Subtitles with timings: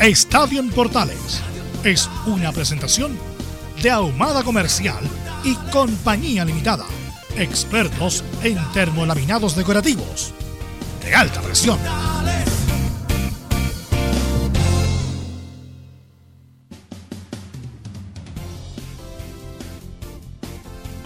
[0.00, 1.42] Estadio en Portales
[1.84, 3.18] es una presentación
[3.82, 5.04] de Ahumada Comercial
[5.44, 6.86] y Compañía Limitada.
[7.36, 10.32] Expertos en termolaminados decorativos
[11.04, 11.78] de alta presión.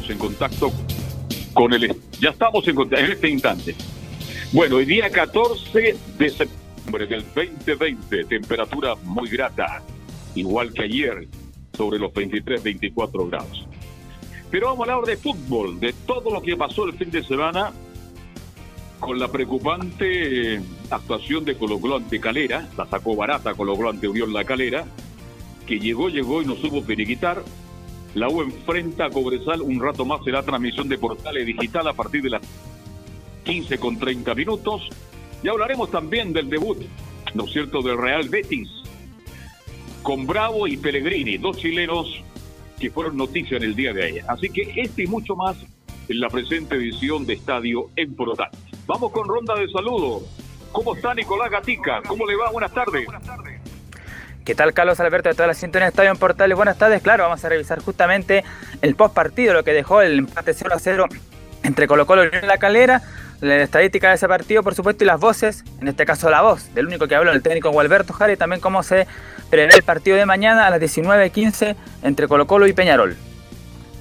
[0.09, 0.73] En contacto
[1.53, 2.01] con el.
[2.21, 3.75] Ya estamos en contacto en este instante.
[4.53, 9.83] Bueno, el día 14 de septiembre del 2020, temperatura muy grata,
[10.35, 11.29] igual que ayer,
[11.77, 13.67] sobre los 23-24 grados.
[14.51, 17.73] Pero vamos a hablar de fútbol, de todo lo que pasó el fin de semana
[19.01, 24.09] con la preocupante actuación de Colo Colo ante Calera, la sacó barata Colo Colo ante
[24.09, 24.85] Unión La Calera,
[25.67, 27.43] que llegó, llegó y no supo periquitar.
[28.15, 32.23] La U enfrenta a Cobresal un rato más la transmisión de Portales Digital a partir
[32.23, 32.43] de las
[33.45, 34.89] 15 con 30 minutos.
[35.45, 36.79] Y hablaremos también del debut,
[37.35, 38.67] ¿no es cierto?, del Real Betis,
[40.03, 42.25] con Bravo y Pellegrini, dos chilenos
[42.81, 44.25] que fueron noticia en el día de ayer.
[44.27, 45.55] Así que este y mucho más
[46.09, 48.49] en la presente edición de Estadio en Portal.
[48.87, 50.23] Vamos con ronda de saludos.
[50.73, 52.01] ¿Cómo está Nicolás Gatica?
[52.09, 52.51] ¿Cómo le va?
[52.51, 53.07] Buenas tardes.
[54.47, 56.57] ¿Qué tal Carlos Alberto de toda la sintonía de Estadio en Portales?
[56.57, 58.45] Buenas tardes, claro, vamos a revisar justamente
[58.81, 61.07] el post partido, lo que dejó el empate 0 a 0
[61.65, 63.03] entre Colo Colo y La Calera,
[63.45, 66.73] la estadística de ese partido, por supuesto, y las voces, en este caso la voz
[66.75, 69.07] del único que habló, el técnico Gualberto Jara, y también cómo se
[69.51, 73.17] prevé el partido de mañana a las 19.15 entre Colo Colo y Peñarol.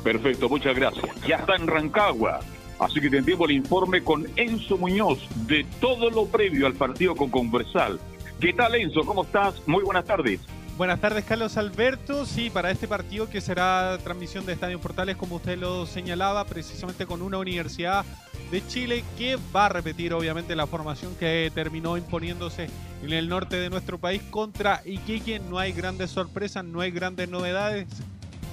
[0.03, 1.05] Perfecto, muchas gracias.
[1.27, 2.39] Ya está en Rancagua,
[2.79, 7.29] así que tendremos el informe con Enzo Muñoz de todo lo previo al partido con
[7.29, 7.99] Conversal.
[8.39, 9.01] ¿Qué tal Enzo?
[9.05, 9.61] ¿Cómo estás?
[9.67, 10.39] Muy buenas tardes.
[10.75, 12.25] Buenas tardes, Carlos Alberto.
[12.25, 17.06] Sí, para este partido que será transmisión de Estadio Portales, como usted lo señalaba, precisamente
[17.06, 18.03] con una universidad
[18.50, 22.69] de Chile que va a repetir, obviamente, la formación que terminó imponiéndose
[23.03, 25.39] en el norte de nuestro país contra Iquique.
[25.39, 27.88] No hay grandes sorpresas, no hay grandes novedades.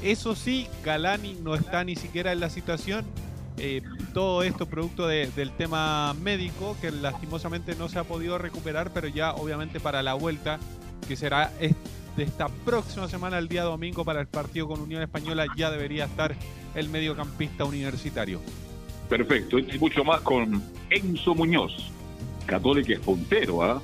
[0.03, 3.07] Eso sí, Galani no está ni siquiera en la situación.
[3.57, 3.81] Eh,
[4.13, 9.33] todo esto producto del tema médico, que lastimosamente no se ha podido recuperar, pero ya
[9.33, 10.59] obviamente para la vuelta,
[11.09, 11.51] que será
[12.17, 16.05] de esta próxima semana, el día domingo, para el partido con Unión Española, ya debería
[16.05, 16.35] estar
[16.75, 18.41] el mediocampista universitario.
[19.09, 21.91] Perfecto, y mucho más con Enzo Muñoz.
[22.47, 23.83] Católica es puntero, ¿ah?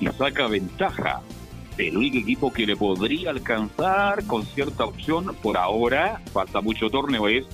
[0.00, 1.20] Y saca ventaja.
[1.76, 7.28] El único equipo que le podría alcanzar con cierta opción por ahora, falta mucho torneo,
[7.28, 7.46] es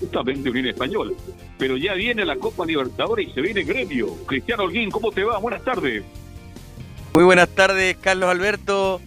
[0.00, 1.12] justamente Unión Española.
[1.58, 4.14] Pero ya viene la Copa Libertadores y se viene Gremio.
[4.26, 5.38] Cristiano Holguín, ¿cómo te va?
[5.38, 6.04] Buenas tardes.
[7.14, 9.00] Muy buenas tardes, Carlos Alberto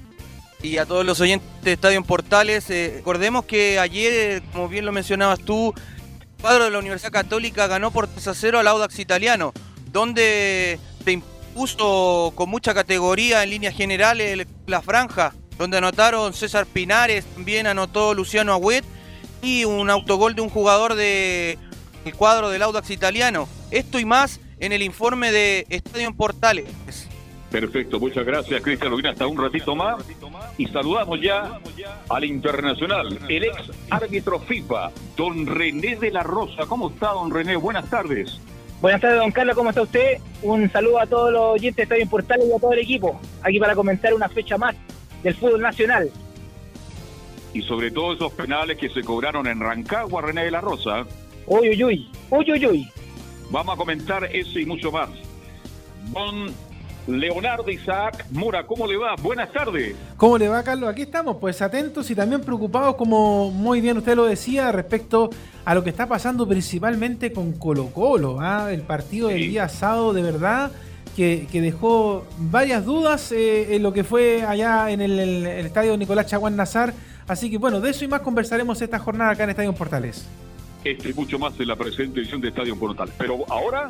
[0.63, 2.69] y a todos los oyentes de Estadio en Portales.
[2.69, 5.73] Eh, recordemos que ayer, como bien lo mencionabas tú,
[6.21, 9.53] el cuadro de la Universidad Católica ganó por 3 a 0 al Audax Italiano,
[9.91, 17.25] donde se impuso con mucha categoría en líneas generales la franja, donde anotaron César Pinares,
[17.25, 18.85] también anotó Luciano Agüet
[19.41, 21.57] y un autogol de un jugador del
[22.15, 23.49] cuadro del Audax Italiano.
[23.69, 27.02] Esto y más en el informe de Estadio en Portales.
[27.53, 29.05] Perfecto, muchas gracias Cristian.
[29.05, 30.03] Hasta un ratito más.
[30.57, 31.59] Y saludamos ya
[32.09, 36.65] al internacional, el ex árbitro FIFA, don René de la Rosa.
[36.65, 37.55] ¿Cómo está, don René?
[37.55, 38.41] Buenas tardes.
[38.81, 40.17] Buenas tardes, don Carlos, ¿cómo está usted?
[40.41, 43.21] Un saludo a todos los oyentes de Estadio Portales y a todo el equipo.
[43.43, 44.75] Aquí para comentar una fecha más
[45.21, 46.09] del fútbol nacional.
[47.53, 51.05] Y sobre todo esos penales que se cobraron en Rancagua, René de la Rosa.
[51.45, 52.89] Uy, uy, uy, uy, uy, uy.
[53.51, 55.09] Vamos a comentar eso y mucho más.
[56.11, 56.51] Don
[57.07, 59.15] Leonardo Isaac Mora, ¿cómo le va?
[59.21, 59.95] Buenas tardes.
[60.15, 60.89] ¿Cómo le va, Carlos?
[60.89, 65.29] Aquí estamos, pues atentos y también preocupados, como muy bien usted lo decía, respecto
[65.65, 68.37] a lo que está pasando principalmente con Colo Colo.
[68.39, 68.71] ¿ah?
[68.71, 70.71] El partido del día sábado, de verdad,
[71.15, 76.55] que, dejó varias dudas eh, en lo que fue allá en el, estadio Nicolás Chaguán
[76.55, 76.93] Nazar.
[77.27, 80.25] Así que bueno, de eso y más conversaremos esta jornada acá en Estadio Portales.
[80.83, 83.13] Este y mucho más en la presente edición de Estadio Portales.
[83.17, 83.89] Pero ahora,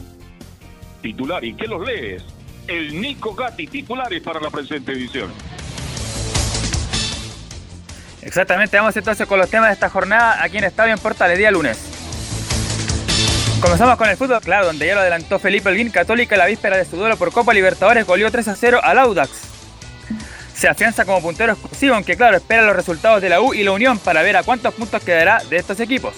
[1.02, 1.44] titular.
[1.44, 2.24] ¿Y qué los lees?
[2.68, 5.32] El Nico Gatti, titulares para la presente edición.
[8.22, 11.52] Exactamente, vamos entonces con los temas de esta jornada aquí en Estadio en Portales, día
[11.52, 11.78] lunes.
[13.60, 16.86] Comenzamos con el fútbol, claro, donde ya lo adelantó Felipe Elguín, Católica la víspera de
[16.86, 19.30] su duelo por Copa Libertadores goleó 3 a 0 al Audax.
[20.54, 23.72] Se afianza como puntero exclusivo, aunque claro, espera los resultados de la U y la
[23.72, 26.14] Unión para ver a cuántos puntos quedará de estos equipos.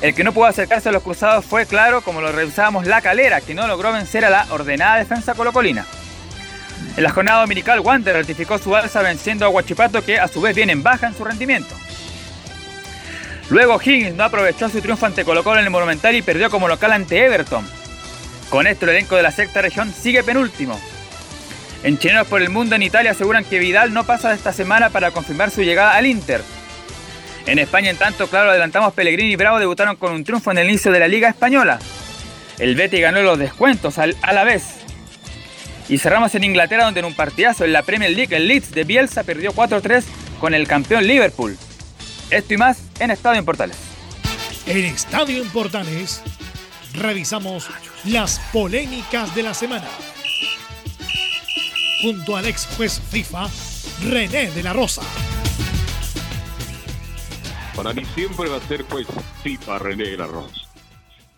[0.00, 3.40] El que no pudo acercarse a los cruzados fue, claro, como lo revisábamos, la calera,
[3.40, 5.86] que no logró vencer a la ordenada defensa colocolina.
[6.96, 10.54] En la jornada dominical, Wander ratificó su alza venciendo a Huachipato, que a su vez
[10.54, 11.74] viene en baja en su rendimiento.
[13.50, 16.92] Luego Higgins no aprovechó su triunfo ante Colo en el Monumental y perdió como local
[16.92, 17.66] ante Everton.
[18.50, 20.78] Con esto el elenco de la sexta región sigue penúltimo.
[21.82, 24.90] En Chineros por el Mundo en Italia aseguran que Vidal no pasa de esta semana
[24.90, 26.42] para confirmar su llegada al Inter.
[27.48, 30.68] En España, en tanto, claro, adelantamos Pellegrini y Bravo debutaron con un triunfo en el
[30.68, 31.78] inicio de la Liga Española.
[32.58, 34.64] El Betty ganó los descuentos a la vez.
[35.88, 38.84] Y cerramos en Inglaterra, donde en un partidazo en la Premier League, el Leeds de
[38.84, 40.04] Bielsa perdió 4-3
[40.38, 41.56] con el campeón Liverpool.
[42.30, 43.78] Esto y más en Estadio en Portales.
[44.66, 46.20] En Estadio en Portales
[46.92, 47.70] revisamos
[48.04, 49.88] las polémicas de la semana.
[52.02, 53.48] Junto al ex juez FIFA,
[54.04, 55.00] René de la Rosa.
[57.78, 59.06] Para mí siempre va a ser juez
[59.44, 60.68] FIFA René de la Rosa.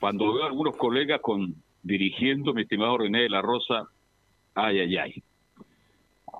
[0.00, 3.90] Cuando veo a algunos colegas con dirigiendo, mi estimado René de la Rosa,
[4.54, 5.22] ay, ay, ay.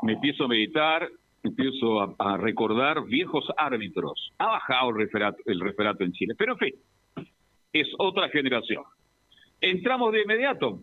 [0.01, 1.07] Me empiezo a meditar
[1.43, 4.33] empiezo a, recordar viejos árbitros.
[4.39, 6.75] Ha bajado el referato, el referato en Chile, pero en fin,
[7.71, 8.85] es otra generación.
[9.61, 10.83] Entramos de inmediato.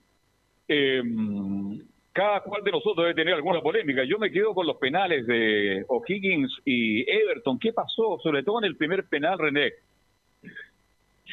[0.68, 1.82] Em,
[2.18, 4.04] cada cual de nosotros debe tener alguna polémica.
[4.04, 7.60] Yo me quedo con los penales de O'Higgins y Everton.
[7.60, 8.18] ¿Qué pasó?
[8.24, 9.74] Sobre todo en el primer penal, René.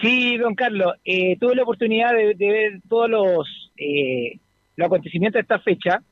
[0.03, 4.39] Sí, don Carlos, eh, tuve la oportunidad de, ver todos los, eh,
[4.77, 6.03] los acontecimientos de esta fecha.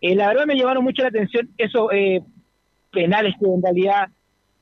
[0.00, 2.20] Eh, la verdad me llamaron mucho la atención eso, eh,
[2.90, 4.08] penales que en realidad,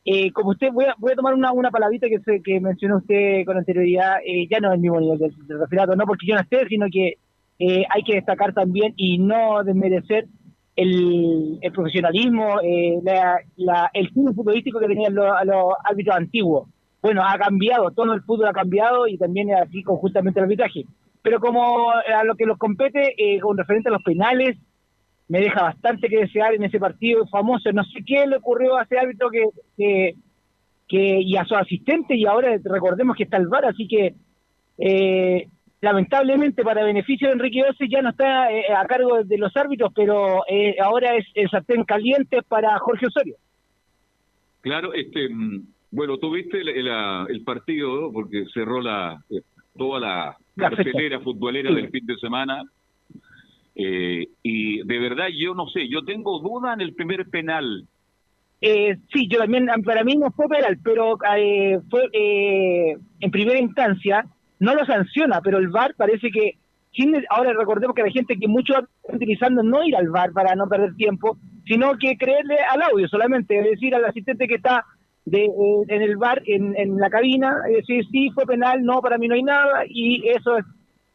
[0.04, 2.98] eh, como usted, voy a, voy a tomar una, una palabrita que, se, que mencionó
[2.98, 6.34] usted con anterioridad, eh, ya no es el mismo nivel del, referato, no porque yo
[6.34, 7.14] no esté, sino que
[7.58, 10.26] eh, hay que destacar también y no desmerecer
[10.74, 12.60] el, profesionalismo,
[13.02, 15.26] la, la, el fútbol futbolístico que tenían los,
[15.84, 16.68] árbitros antiguos.
[17.00, 20.84] Bueno, ha cambiado, todo el fútbol ha cambiado y también así conjuntamente el arbitraje.
[21.22, 24.58] Pero como a lo que los compete, con referente a los penales,
[25.28, 27.72] me deja bastante que desear en ese partido famoso.
[27.72, 30.14] No sé qué le ocurrió a ese árbitro que,
[30.88, 34.14] que, y a su asistente, y ahora recordemos que está el VAR, así que
[34.78, 35.48] eh,
[35.80, 39.92] lamentablemente para beneficio de Enrique Ose ya no está eh, a cargo de los árbitros,
[39.94, 43.36] pero eh, ahora es el sartén caliente para Jorge Osorio.
[44.62, 49.22] Claro, este, mm, bueno, tuviste el, el, partido porque cerró la
[49.76, 52.62] toda la, cartelera futbolera del fin de semana
[53.74, 57.86] eh, y de verdad yo no sé, yo tengo duda en el primer penal.
[58.62, 63.60] Eh, sí, yo también, para mí no fue penal, pero eh, fue eh, en primera
[63.60, 64.24] instancia,
[64.58, 66.58] no lo sanciona, pero el VAR parece que,
[67.30, 70.68] ahora recordemos que hay gente que mucho está utilizando no ir al VAR para no
[70.68, 71.36] perder tiempo,
[71.66, 74.84] sino que creerle al audio solamente, es decir, al asistente que está
[75.26, 75.48] de,
[75.88, 79.42] en el bar, en, la cabina, decir sí fue penal, no, para mí no hay
[79.42, 80.64] nada, y eso es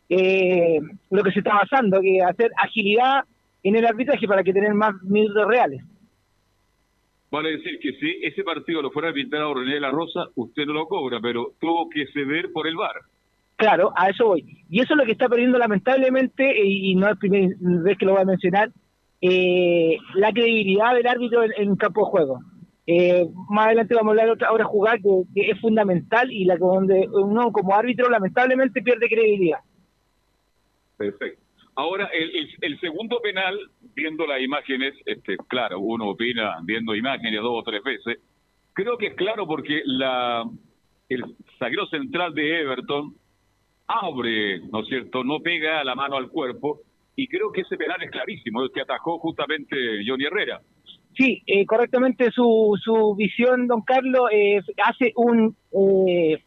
[0.09, 0.79] eh,
[1.09, 3.23] lo que se está basando, que hacer agilidad
[3.63, 5.81] en el arbitraje para que tener más minutos reales.
[7.31, 10.73] Vale decir que si ese partido lo fuera arbitrado René de la Rosa, usted no
[10.73, 12.95] lo cobra, pero tuvo que ceder por el VAR.
[13.61, 14.43] Claro, a eso voy.
[14.71, 18.05] Y eso es lo que está perdiendo lamentablemente, y, no es la primera vez que
[18.07, 18.71] lo voy a mencionar,
[19.21, 22.39] eh, la credibilidad del árbitro en, un campo de juego.
[22.87, 27.07] Eh, más adelante vamos a hablar otra hora jugar que, es fundamental y la donde
[27.13, 29.59] uno como árbitro lamentablemente pierde credibilidad.
[30.97, 31.43] Perfecto.
[31.75, 33.59] Ahora, el, el, segundo penal,
[33.93, 38.17] viendo las imágenes, este, claro, uno opina viendo imágenes dos o tres veces,
[38.73, 40.49] creo que es claro porque la
[41.09, 41.23] el
[41.59, 43.20] zaguero central de Everton
[44.01, 46.81] abre, ¿no es cierto?, no pega la mano al cuerpo,
[47.15, 49.75] y creo que ese penal es clarísimo, el que atajó justamente
[50.07, 50.61] Johnny Herrera.
[51.17, 54.29] Sí, eh, correctamente su, su visión, don Carlos,
[54.83, 55.55] hace un...
[55.73, 56.41] Eh,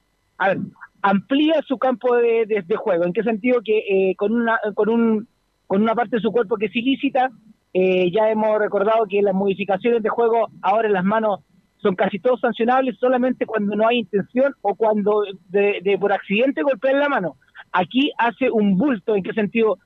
[1.05, 3.05] amplía su campo de, juego.
[3.05, 3.61] ¿En qué sentido?
[3.63, 5.29] Que eh, con, una, con, un,
[5.67, 7.31] con una parte de su cuerpo que es ilícita,
[7.75, 11.41] eh, ya hemos recordado que las modificaciones de juego ahora en las manos
[11.85, 16.99] son casi todos sancionables solamente cuando no hay intención o cuando de, por accidente golpean
[16.99, 17.37] la mano.
[17.73, 19.79] Aquí hace un bulto, ¿en qué sentido?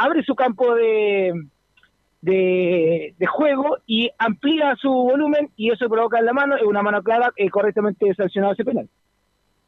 [0.00, 1.32] abre su campo de,
[2.22, 7.00] de, juego y amplía su volumen y eso provoca en la mano, es una mano
[7.02, 8.88] clara, eh, correctamente sancionado ese penal.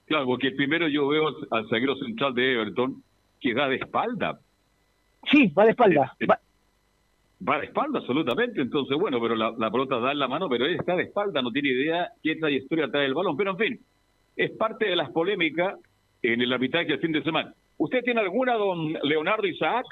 [0.06, 3.02] Claro, porque primero yo veo al zaguero central de Everton
[3.40, 4.40] que da de espalda.
[5.30, 6.12] Sí, va de espalda.
[6.18, 6.34] Eh, eh,
[7.48, 8.60] va, de espalda, absolutamente.
[8.60, 11.50] Entonces, bueno, pero la, pelota da en la mano, pero él está de espalda, no
[11.50, 13.36] tiene idea qué trayectoria trae el balón.
[13.36, 13.80] Pero en fin,
[14.36, 15.76] es parte de las polémicas
[16.22, 17.54] en el arbitraje el fin de semana.
[17.78, 19.84] ¿Usted tiene alguna, don Leonardo Isaac?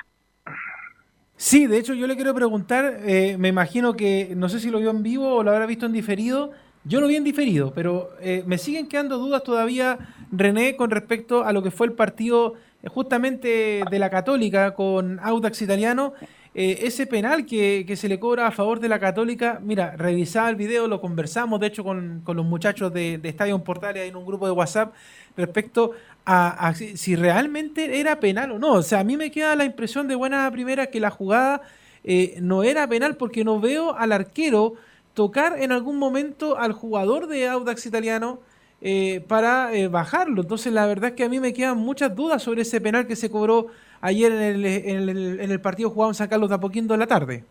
[1.36, 4.78] Sí, de hecho yo le quiero preguntar, eh, me imagino que, no sé si lo
[4.78, 6.52] vio en vivo o lo habrá visto en diferido,
[6.84, 9.98] yo lo vi en diferido, pero eh, me siguen quedando dudas todavía,
[10.30, 15.18] René, con respecto a lo que fue el partido eh, justamente de la Católica con
[15.20, 16.12] Audax Italiano.
[16.52, 20.88] Ese penal que, se le cobra a favor de la Católica, mira, revisaba el video,
[20.88, 24.52] lo conversamos, de hecho, con, los muchachos de, de Estadio Portales en un grupo de
[24.52, 24.92] WhatsApp
[25.36, 25.92] respecto
[26.24, 28.74] a, si realmente era penal o no.
[28.74, 31.62] O sea, a mí me queda la impresión de buena primera que la jugada
[32.04, 34.74] eh, no era penal porque no veo al arquero
[35.14, 38.40] tocar en algún momento al jugador de Audax Italiano
[38.80, 40.42] eh, para eh, bajarlo.
[40.42, 43.16] Entonces, la verdad es que a mí me quedan muchas dudas sobre ese penal que
[43.16, 43.66] se cobró
[44.00, 47.00] ayer en el, en el, en el partido jugado en San Carlos de Apoquindo en
[47.00, 47.44] la tarde.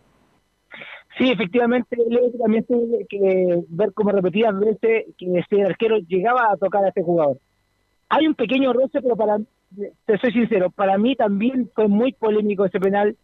[1.18, 1.96] Sí, efectivamente,
[2.38, 7.02] también tiene que ver como repetidas veces que ese arquero llegaba a tocar a este
[7.02, 7.38] jugador.
[8.08, 9.38] Hay un pequeño roce, pero para
[10.06, 13.16] te soy sincero, para mí también fue muy polémico ese penal.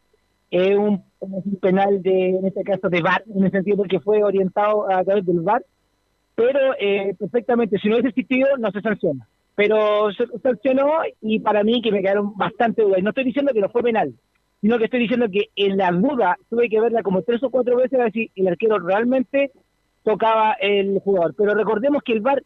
[0.51, 1.03] Es un,
[1.61, 5.03] penal de, en este caso, de VAR, en el sentido de que fue orientado a
[5.03, 5.65] través del VAR,
[6.35, 9.27] pero eh, perfectamente, si no hubiese existido, no se sanciona.
[9.57, 13.03] Pero se sancionó y para mí que me quedaron bastante dudas.
[13.03, 14.15] No estoy diciendo que no fue penal,
[14.61, 17.77] sino que estoy diciendo que en la duda tuve que verla como tres o cuatro
[17.77, 19.51] veces a ver si el arquero realmente
[20.05, 21.35] tocaba el jugador.
[21.37, 22.43] Pero recordemos que el VAR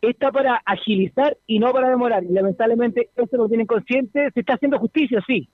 [0.00, 2.22] está para agilizar y no para demorar.
[2.28, 5.48] Lamentablemente esto lo tienen consciente, se está haciendo justicia, sí,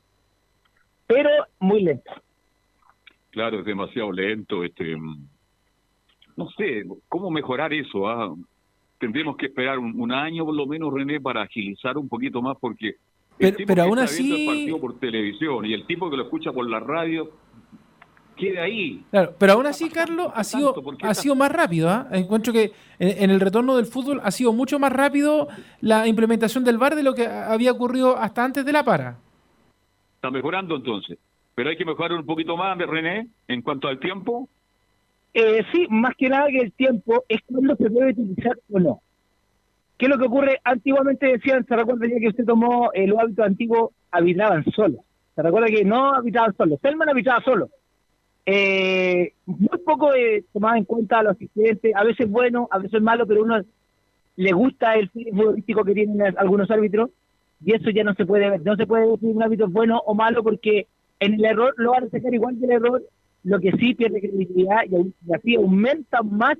[1.06, 2.12] pero muy lento.
[3.30, 4.64] Claro, es demasiado lento.
[4.64, 4.96] este
[6.36, 8.08] No sé, ¿cómo mejorar eso?
[8.08, 8.34] Ah?
[8.98, 12.96] Tendremos que esperar un, año por lo menos, René, para agilizar un poquito más, porque...
[13.36, 14.42] Pero, pero aún así...
[14.42, 17.30] El partido por televisión y el tipo que lo escucha por la radio
[18.38, 19.04] quede ahí.
[19.10, 21.90] Claro, pero aún así, Carlos, ha sido, ha sido más rápido.
[21.90, 22.08] ¿ah?
[22.12, 25.48] Encuentro que en, el retorno del fútbol ha sido mucho más rápido
[25.80, 29.18] la implementación del VAR de lo que había ocurrido hasta antes de la para.
[30.14, 31.18] Está mejorando entonces.
[31.54, 34.48] Pero hay que mejorar un poquito más, René, en cuanto al tiempo.
[35.34, 39.00] Eh, sí, más que nada que el tiempo es cuando se debe utilizar o no.
[39.96, 40.60] ¿Qué es lo que ocurre?
[40.64, 45.00] Antiguamente decían, se recuerda ya que usted tomó el hábito antiguo, habitaban solos.
[45.34, 46.78] Se recuerda que no habitaban solos.
[46.80, 47.68] Selman habitaba solo
[48.50, 53.02] eh, muy poco eh, tomaba en cuenta a los asistentes, a veces bueno, a veces
[53.02, 53.60] malo, pero uno
[54.36, 57.10] le gusta el futbolístico que tienen algunos árbitros
[57.62, 58.62] y eso ya no se puede ver.
[58.62, 60.86] No se puede decir un árbitro bueno o malo porque
[61.20, 63.02] en el error lo van a sacar igual que el error,
[63.48, 66.56] lo que sí pierde credibilidad y, así aumenta más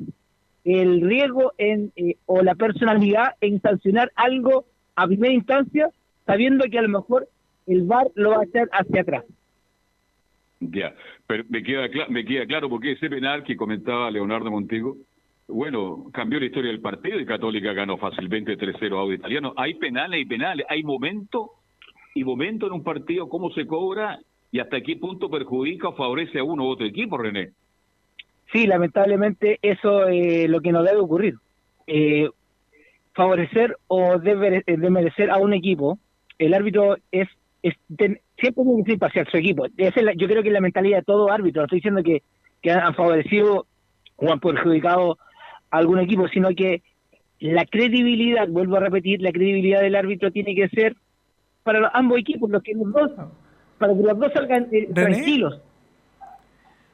[0.65, 4.65] el riesgo en eh, o la personalidad en sancionar algo
[4.97, 5.91] a primera instancia,
[6.27, 7.29] sabiendo que a lo mejor
[7.67, 9.25] el VAR lo va a hacer hacia atrás.
[10.61, 10.95] Ya,
[11.27, 14.97] pero me queda, me queda claro porque ese penal que comentaba Leonardo Montego,
[15.47, 19.55] bueno, cambió la historia del partido y Católica ganó fácilmente 3-0 a Audio Italiano.
[19.57, 21.53] Hay penales y penales, hay momento
[22.15, 24.19] y momento en un partido, cómo se cobra
[24.51, 27.51] y hasta qué punto perjudica o favorece a uno u otro equipo, René.
[28.53, 31.35] Sí, lamentablemente eso es lo que no debe ocurrir.
[31.87, 32.29] Eh,
[33.13, 35.99] favorecer o demerecer a un equipo,
[36.39, 37.29] el árbitro es
[37.61, 39.67] siempre tiene que ser imparcial su equipo.
[39.67, 41.63] yo creo que es la mentalidad de todo árbitro.
[41.63, 42.23] No estoy diciendo que,
[42.71, 43.67] han favorecido
[44.17, 45.19] o han perjudicado
[45.71, 46.83] a algún equipo, sino que
[47.41, 50.97] la credibilidad, vuelvo a repetir, la credibilidad del árbitro tiene que ser
[51.63, 53.13] para ambos equipos, los que los dos,
[53.79, 55.61] para que los dos salgan eh, tranquilos.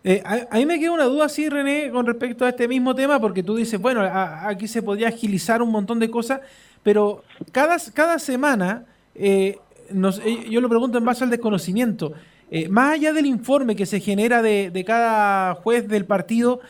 [0.06, 3.18] Eh, a, mí me queda una duda, sí, René, con respecto a este mismo tema,
[3.18, 6.40] porque tú dices, bueno, aquí se podría agilizar un montón de cosas,
[6.82, 9.58] pero cada, cada semana eh,
[10.50, 12.12] yo lo pregunto en base al desconocimiento.
[12.50, 16.60] Eh, más allá del informe que se genera de, cada juez del partido,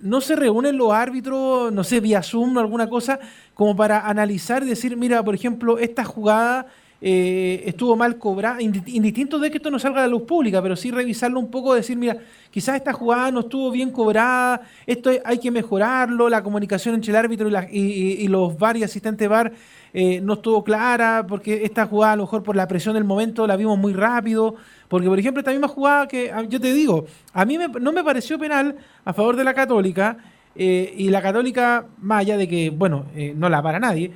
[0.00, 3.20] ¿no se reúnen los árbitros, no sé, vía Zoom o alguna cosa,
[3.52, 6.68] como para analizar y decir, mira, por ejemplo, esta jugada
[7.06, 10.90] estuvo mal cobrada, indistinto de que esto no salga a la luz pública, pero sí
[10.90, 12.16] revisarlo un poco, decir, mira,
[12.50, 17.16] quizás esta jugada no estuvo bien cobrada, esto hay que mejorarlo, la comunicación entre el
[17.16, 19.52] árbitro y, los VAR y asistentes VAR
[19.92, 23.46] eh, no estuvo clara, porque esta jugada a lo mejor por la presión del momento
[23.46, 24.54] la vimos muy rápido,
[24.88, 28.02] porque por ejemplo esta misma jugada que ah, yo te digo, a mí no me
[28.02, 30.16] pareció penal a favor de la católica,
[30.56, 34.12] eh, y la católica, más allá de que, bueno, eh, no la para nadie,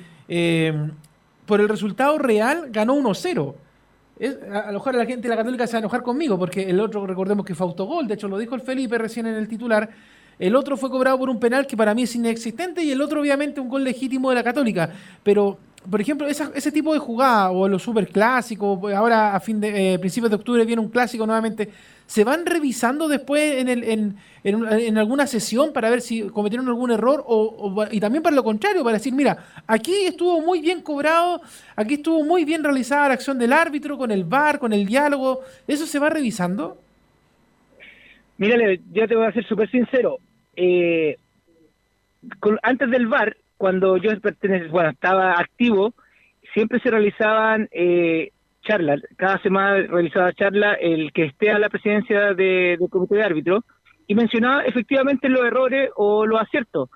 [1.48, 3.54] por el resultado real ganó 1-0.
[4.52, 6.78] a, lo mejor la gente de la Católica se va a enojar conmigo, porque el
[6.78, 9.88] otro, recordemos que fue autogol, de hecho lo dijo el Felipe recién en el titular.
[10.38, 13.20] El otro fue cobrado por un penal que para mí es inexistente y el otro
[13.20, 14.90] obviamente un gol legítimo de la Católica.
[15.24, 15.58] Pero
[15.90, 20.30] por ejemplo, ese tipo de jugada o los superclásicos, ahora a fin de eh, principios
[20.30, 21.70] de octubre viene un clásico nuevamente,
[22.08, 26.90] ¿se van revisando después en, el, en, en, alguna sesión para ver si cometieron algún
[26.90, 27.22] error?
[27.26, 31.42] O, y también para lo contrario, para decir, mira, aquí estuvo muy bien cobrado,
[31.76, 35.40] aquí estuvo muy bien realizada la acción del árbitro con el VAR, con el diálogo,
[35.66, 36.78] ¿eso se va revisando?
[38.38, 40.16] Mírale, yo te voy a ser súper sincero.
[40.56, 41.18] Eh,
[42.62, 44.12] antes del VAR, cuando yo
[44.70, 45.92] bueno, estaba activo,
[46.54, 48.30] siempre se realizaban eh,
[48.68, 53.64] charlas, cada semana realizaba charla el que esté a la presidencia del comité de árbitro
[54.06, 56.90] y mencionaba efectivamente los errores o los aciertos.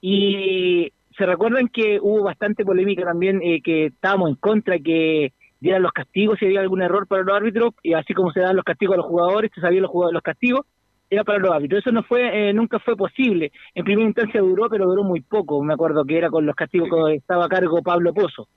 [0.00, 5.82] Y se recuerdan que hubo bastante polémica también, eh, que estábamos en contra que dieran
[5.82, 8.64] los castigos si había algún error para los árbitros, y así como se dan los
[8.64, 10.66] castigos a los jugadores, se sabían los, jugadores, los castigos,
[11.08, 11.80] era para los árbitros.
[11.80, 13.52] Eso no fue, eh, nunca fue posible.
[13.74, 15.62] En primera instancia duró, pero duró muy poco.
[15.62, 18.48] Me acuerdo que era con los castigos que estaba a cargo Pablo Pozo.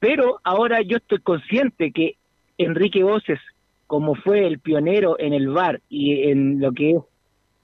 [0.00, 2.16] Pero ahora yo estoy consciente que
[2.58, 3.38] Enrique Voces,
[3.86, 6.96] como fue el pionero en el VAR y en lo que es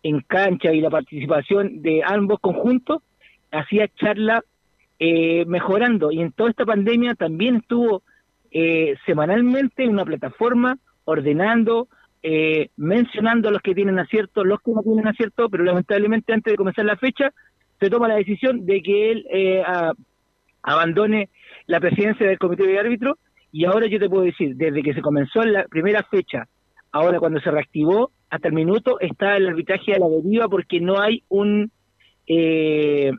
[0.02, 3.02] en cancha y la participación de ambos conjuntos,
[3.50, 4.44] hacía charla
[4.98, 6.12] eh, mejorando.
[6.12, 8.02] Y en toda esta pandemia también estuvo
[8.52, 11.88] eh, semanalmente en una plataforma ordenando,
[12.22, 16.52] eh, mencionando a los que tienen acierto, los que no tienen acierto, pero lamentablemente antes
[16.52, 17.32] de comenzar la fecha
[17.80, 19.62] se toma la decisión de que él eh,
[20.62, 21.28] abandone
[21.66, 23.18] la presidencia del comité de árbitro
[23.52, 26.46] y ahora yo te puedo decir, desde que se comenzó la primera fecha,
[26.92, 31.00] ahora cuando se reactivó, hasta el minuto está el arbitraje a la deriva porque no
[31.00, 31.70] hay un...
[32.26, 33.12] Eh,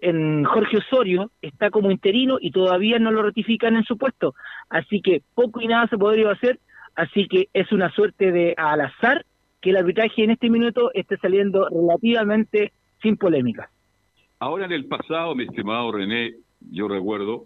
[0.00, 4.34] en Jorge Osorio está como interino y todavía no lo ratifican en su puesto.
[4.68, 6.58] Así que poco y nada se podría hacer
[6.94, 9.24] Así que es una suerte de al azar
[9.60, 13.70] que el arbitraje en este minuto esté saliendo relativamente sin polémica.
[14.38, 16.32] Ahora en el pasado, mi estimado René,
[16.70, 17.44] yo recuerdo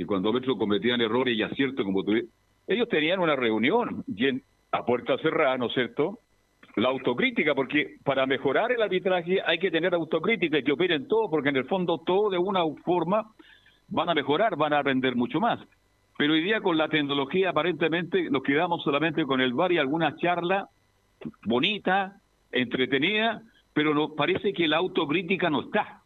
[0.00, 2.14] que cuando otros cometían errores y aciertos como tú,
[2.66, 4.02] ellos tenían una reunión
[4.72, 6.20] a puerta cerrada, ¿no es cierto?
[6.76, 11.28] La autocrítica, porque para mejorar el arbitraje hay que tener autocrítica y que operen todo,
[11.28, 13.30] porque en el fondo todo de una forma
[13.88, 15.60] van a mejorar, van a aprender mucho más.
[16.16, 20.16] Pero hoy día con la tecnología aparentemente nos quedamos solamente con el bar y alguna
[20.16, 20.66] charla
[21.44, 22.16] bonita,
[22.52, 23.42] entretenida,
[23.74, 25.99] pero nos parece que la autocrítica no está.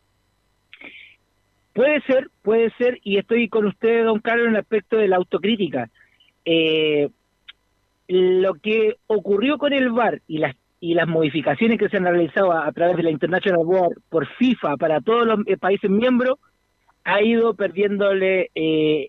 [1.74, 5.16] Puede ser, puede ser, y estoy con usted, don Carlos, en el aspecto de la
[5.16, 5.90] autocrítica.
[6.44, 7.10] Eh,
[8.08, 12.52] lo que ocurrió con el VAR y las y las modificaciones que se han realizado
[12.52, 16.38] a, través de la International Board por FIFA para todos los eh, países miembros
[17.04, 19.08] ha ido perdiéndole eh,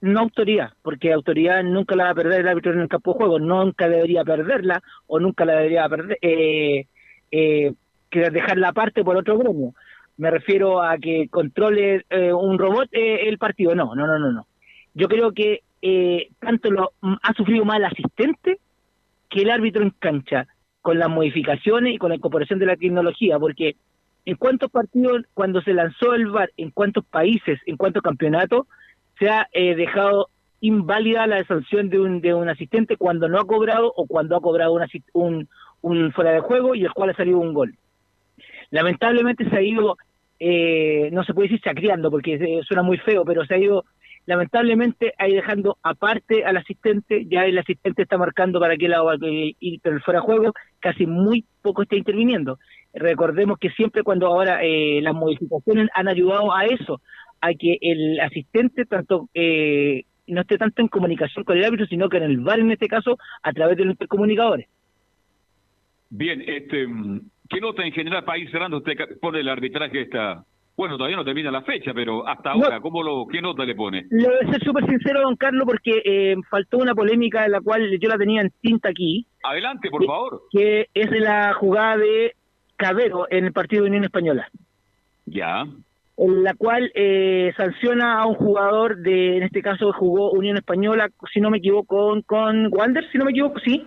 [0.00, 3.18] no autoridad, porque autoridad nunca la va a perder el árbitro en el campo de
[3.18, 6.86] juego, nunca debería perderla o nunca la debería perder, eh,
[7.30, 7.72] eh,
[8.10, 9.74] dejarla aparte por otro gremio.
[10.16, 13.74] Me refiero a que controle eh, un robot eh, el partido.
[13.74, 14.46] No, no, no, no, no.
[14.94, 15.62] Yo creo que
[16.40, 18.58] tanto lo ha sufrido más el asistente
[19.28, 20.48] que el árbitro en cancha,
[20.80, 23.76] con las modificaciones y con la incorporación de la tecnología, porque
[24.24, 28.66] en cuántos partidos, cuando se lanzó el VAR, en cuántos países, en cuántos campeonatos,
[29.18, 30.28] se ha eh, dejado
[30.60, 34.40] inválida la sanción de un, de un asistente cuando no ha cobrado o cuando ha
[34.40, 34.78] cobrado
[35.12, 35.48] un,
[35.80, 37.76] un fuera de juego y el cual ha salido un gol.
[38.70, 39.96] Lamentablemente se ha ido,
[40.38, 43.84] eh, no se puede decir sacriando porque suena muy feo, pero se ha ido
[44.26, 49.16] lamentablemente ahí dejando aparte al asistente, ya el asistente está marcando para qué lado va
[49.20, 52.58] ir, pero el fuera de juego casi muy poco está interviniendo.
[52.92, 57.00] Recordemos que siempre cuando ahora eh, las modificaciones han ayudado a eso,
[57.40, 62.08] a que el asistente tanto eh, no esté tanto en comunicación con el árbitro, sino
[62.08, 64.66] que en el VAR en este caso a través de los intercomunicadores.
[66.10, 66.86] Bien, este,
[67.48, 70.44] ¿qué nota en general para ir cerrando usted pone el arbitraje esta?
[70.76, 74.04] Bueno, todavía no termina la fecha, pero hasta ahora, ¿cómo lo, ¿qué nota le pone?
[74.10, 77.62] Le voy a ser súper sincero, don Carlos, porque eh, faltó una polémica en la
[77.62, 79.26] cual yo la tenía en tinta aquí.
[79.42, 80.42] Adelante, por favor.
[80.50, 82.34] Que es la jugada de
[82.76, 84.48] Cabero en el partido de Unión Española.
[85.24, 85.64] Ya
[86.16, 91.10] en la cual eh, sanciona a un jugador de, en este caso jugó Unión Española,
[91.32, 93.86] si no me equivoco, con, con Wander, si no me equivoco, sí.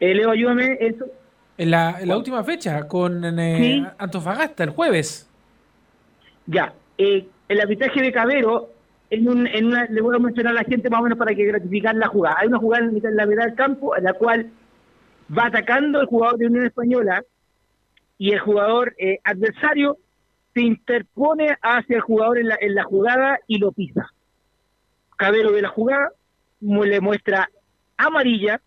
[0.00, 1.04] Eh, Leo, ayúdame, eso.
[1.60, 5.28] En la, en la última fecha, con eh, Antofagasta, el jueves.
[6.46, 8.70] Ya, eh, el arbitraje de Cabero,
[9.10, 11.34] en, un, en una, le voy a mencionar a la gente más o menos para
[11.34, 12.36] que gratificar la jugada.
[12.38, 14.50] Hay una jugada en la mitad del campo en la cual
[15.36, 17.22] va atacando el jugador de Unión Española
[18.16, 19.98] y el jugador adversario
[20.54, 24.08] se interpone hacia el jugador en la, en la jugada y lo pisa.
[25.18, 26.10] Cabero ve la jugada,
[26.62, 27.50] le muestra
[27.98, 28.62] amarilla.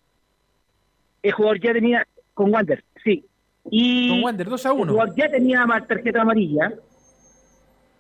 [1.24, 3.26] El jugador ya tenía, con Wander, sí.
[3.70, 4.92] Y Con Wander, 2 a el 1.
[4.94, 6.74] jugador ya tenía ma- tarjeta amarilla.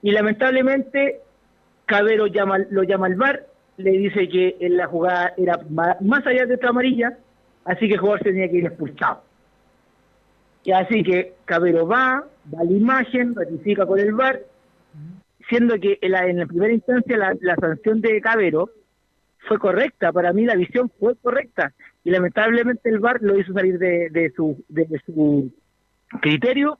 [0.02, 1.19] Y lamentablemente,
[1.86, 3.46] Cabero llama, lo llama al bar,
[3.78, 5.60] le dice que en la jugada era
[6.02, 7.17] más allá de esta amarilla,
[7.65, 9.24] así que el jugador tenía que ir expulsado.
[10.65, 14.39] Y así que Cabero va, va a la imagen, ratifica con el VAR,
[15.50, 18.69] siendo que en la, en la primera instancia la, la sanción de Cabero
[19.48, 23.78] fue correcta, para mí la visión fue correcta, y lamentablemente el VAR lo hizo salir
[23.80, 25.52] de, su, de su
[26.22, 26.80] criterio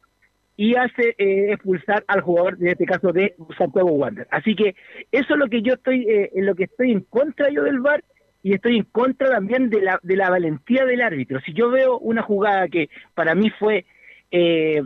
[0.56, 4.28] y hace eh, expulsar al jugador, en este caso de Santiago Wander.
[4.30, 4.76] Así que
[5.12, 7.80] eso es lo que yo estoy, eh, en lo que estoy en contra yo del
[7.80, 8.04] VAR
[8.44, 11.40] y estoy en contra también de la, de la valentía del árbitro.
[11.42, 13.86] Si yo veo una jugada que para mí fue
[14.32, 14.84] eh,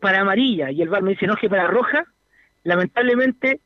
[0.00, 2.04] para amarilla y el VAR me dice no, que para roja,
[2.62, 3.60] lamentablemente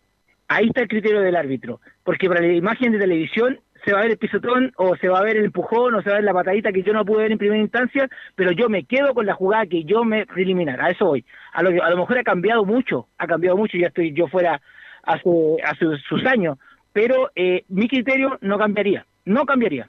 [0.48, 1.80] ahí está el criterio del árbitro.
[2.02, 5.20] Porque para la imagen de televisión se va a ver el pisotón o se va
[5.20, 7.22] a ver el empujón o se va a ver la patadita que yo no pude
[7.22, 10.80] ver en primera instancia, pero yo me quedo con la jugada que yo me preliminar.
[10.80, 11.24] A eso voy.
[11.52, 14.60] A lo, a lo mejor ha cambiado mucho, ha cambiado mucho, ya estoy yo fuera
[15.04, 15.30] hace,
[15.64, 16.58] hace sus años,
[16.92, 19.88] pero eh, mi criterio no cambiaría, no cambiaría.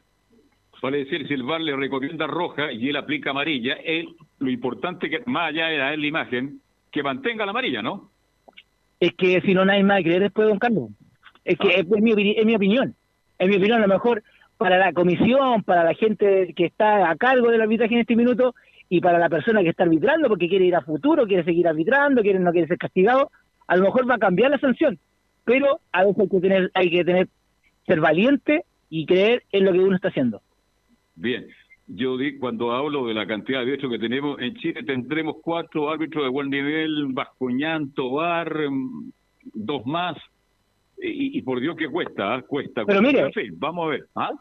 [0.79, 5.09] Vale decir, si el VAR le recomienda roja y él aplica amarilla, él, lo importante
[5.09, 8.11] que, más allá de dar la imagen, que mantenga la amarilla, ¿no?
[8.99, 10.89] Es que si no, nadie más creer después, don Carlos.
[11.43, 12.93] Es que es, mi, opini- es mi opinión.
[13.39, 14.23] Es mi opinión, a lo mejor
[14.57, 18.55] para la comisión, para la gente que está a cargo del arbitraje en este minuto
[18.89, 22.21] y para la persona que está arbitrando porque quiere ir a futuro, quiere seguir arbitrando,
[22.21, 23.31] quiere no quiere ser castigado,
[23.67, 24.97] a lo mejor va a cambiar la sanción.
[25.45, 27.27] Pero a veces hay que tener, hay que tener,
[27.85, 30.41] ser valiente y creer en lo que uno está haciendo.
[31.15, 31.47] Bien,
[31.87, 35.89] yo di, cuando hablo de la cantidad de hechos que tenemos, en Chile tendremos cuatro
[35.89, 39.11] árbitros de buen nivel, Bascuñán, Tobar, mm,
[39.53, 40.17] dos más,
[41.01, 42.41] y, y por Dios que cuesta, ¿ah?
[42.41, 42.83] cuesta.
[42.85, 43.01] Pero cuesta.
[43.01, 44.05] mire- En fin, vamos a ver.
[44.15, 44.31] ¿ah?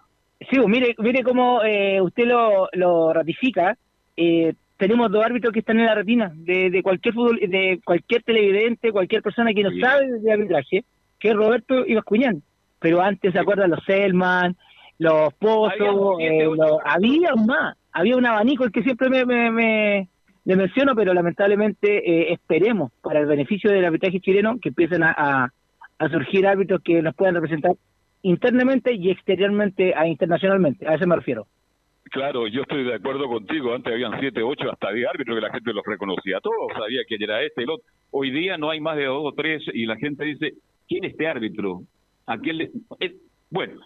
[0.51, 3.77] Sí, mire, mire cómo eh, usted lo, lo ratifica.
[4.17, 8.23] Eh, tenemos dos árbitros que están en la retina de, de cualquier fútbol, de cualquier
[8.23, 9.81] televidente, cualquier persona que no Sí.
[9.81, 10.85] sabe de arbitraje,
[11.19, 12.43] que es Roberto y Bascuñán.
[12.79, 14.55] Pero antes se acuerdan los Selman,
[14.99, 15.73] los Pozos,
[16.19, 20.09] Había eh, los- había más, había un abanico el que siempre me, me, me-
[20.45, 21.89] le menciono, pero lamentablemente
[22.31, 25.49] eh, esperemos para el beneficio del arbitraje chileno que empiecen a, a,
[25.99, 27.73] a surgir árbitros que nos puedan representar
[28.23, 31.47] internamente y exteriormente a internacionalmente, a eso me refiero.
[32.11, 33.75] Claro, yo estoy de acuerdo contigo.
[33.75, 36.39] Antes habían siete, ocho, hasta diez árbitros que la gente los reconocía.
[36.41, 37.85] Todos sabía que era este, el otro.
[38.11, 40.55] Hoy día no hay más de dos o tres y la gente dice,
[40.89, 41.81] ¿quién es este árbitro?
[42.27, 42.71] ¿A quién le...?
[43.01, 43.17] Eh,
[43.51, 43.81] bueno,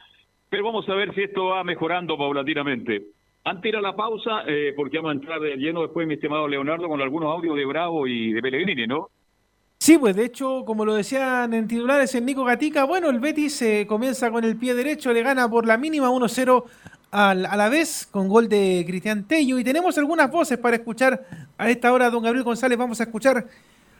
[0.51, 3.03] pero vamos a ver si esto va mejorando paulatinamente.
[3.45, 6.15] Antes de ir a la pausa, eh, porque vamos a entrar de lleno después, mi
[6.15, 9.09] estimado Leonardo, con algunos audios de Bravo y de Pellegrini, ¿no?
[9.83, 13.63] Sí, pues de hecho, como lo decían en titulares en Nico Gatica, bueno, el Betis
[13.63, 16.65] eh, comienza con el pie derecho, le gana por la mínima 1-0
[17.11, 19.59] al- a la vez con gol de Cristian Tello.
[19.59, 21.25] Y tenemos algunas voces para escuchar
[21.57, 22.77] a esta hora, don Gabriel González.
[22.77, 23.47] Vamos a escuchar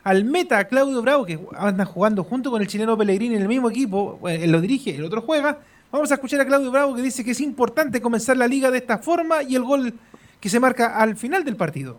[0.05, 3.71] al meta Claudio Bravo, que anda jugando junto con el chileno Pellegrini en el mismo
[3.71, 4.19] equipo.
[4.21, 5.61] Bueno, él lo dirige, el otro juega.
[5.91, 8.79] Vamos a escuchar a Claudio Bravo que dice que es importante comenzar la liga de
[8.79, 9.95] esta forma y el gol
[10.41, 11.99] que se marca al final del partido.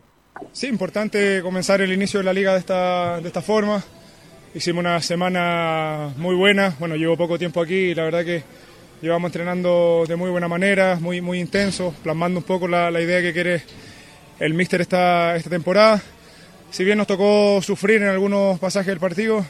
[0.54, 3.84] Sí, importante comenzar el inicio de la liga de esta, de esta forma.
[4.54, 6.76] Hicimos una semana muy buena.
[6.80, 8.44] Bueno, llevo poco tiempo aquí y la verdad que
[9.02, 13.22] llevamos entrenando de muy buena manera, muy, muy intenso, plasmando un poco la, la idea
[13.22, 13.63] que quiere
[14.39, 16.02] el míster esta, esta temporada.
[16.70, 19.46] Si bien nos tocó sufrir en algunos pasajes del partido,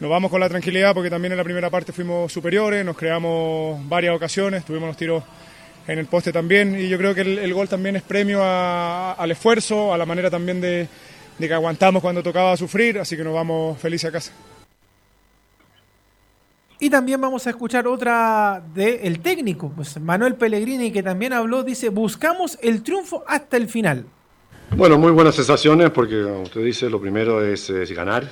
[0.00, 3.86] nos vamos con la tranquilidad porque también en la primera parte fuimos superiores, nos creamos
[3.88, 5.22] varias ocasiones, tuvimos los tiros
[5.88, 9.12] en el poste también y yo creo que el, el gol también es premio a-
[9.14, 10.86] al esfuerzo, a la manera también de,
[11.38, 14.32] de que aguantamos cuando tocaba sufrir, así que nos vamos felices a casa.
[16.80, 21.88] Y también vamos a escuchar otra del técnico, pues Manuel Pellegrini, que también habló, dice,
[21.88, 24.04] buscamos el triunfo hasta el final.
[24.76, 28.28] Bueno, muy buenas sensaciones porque, como usted dice, lo primero es, es ganar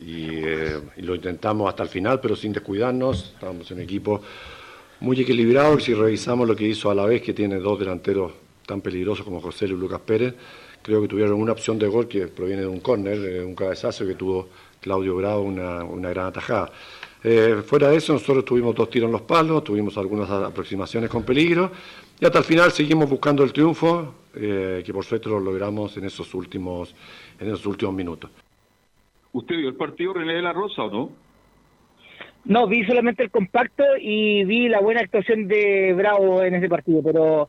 [0.00, 3.32] y, eh, y lo intentamos hasta el final, pero sin descuidarnos.
[3.34, 4.20] Estábamos en un equipo
[5.00, 5.78] muy equilibrado.
[5.80, 8.32] Si revisamos lo que hizo a la vez, que tiene dos delanteros
[8.66, 10.34] tan peligrosos como José Luis Lucas Pérez,
[10.82, 14.06] creo que tuvieron una opción de gol que proviene de un córner, de un cabezazo
[14.06, 14.48] que tuvo
[14.80, 16.72] Claudio Bravo, una, una gran atajada.
[17.24, 21.24] Eh, fuera de eso, nosotros tuvimos dos tiros en los palos, tuvimos algunas aproximaciones con
[21.24, 21.72] peligro
[22.20, 26.04] y hasta el final seguimos buscando el triunfo, eh, que por suerte lo logramos en
[26.04, 26.94] esos últimos,
[27.40, 28.30] en esos últimos minutos.
[29.32, 31.10] ¿Usted vio el partido René de la Rosa o no?
[32.46, 37.02] No, vi solamente el compacto y vi la buena actuación de Bravo en ese partido,
[37.02, 37.48] pero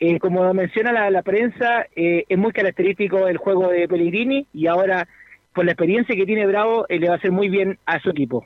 [0.00, 4.66] eh, como menciona la, la prensa, eh, es muy característico el juego de Pellegrini y
[4.66, 5.06] ahora,
[5.54, 8.10] por la experiencia que tiene Bravo, eh, le va a hacer muy bien a su
[8.10, 8.44] equipo.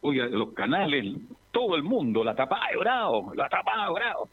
[0.00, 1.04] Oiga, los canales,
[1.52, 4.28] todo el mundo, la tapada de Bravo, la tapada de Bravo.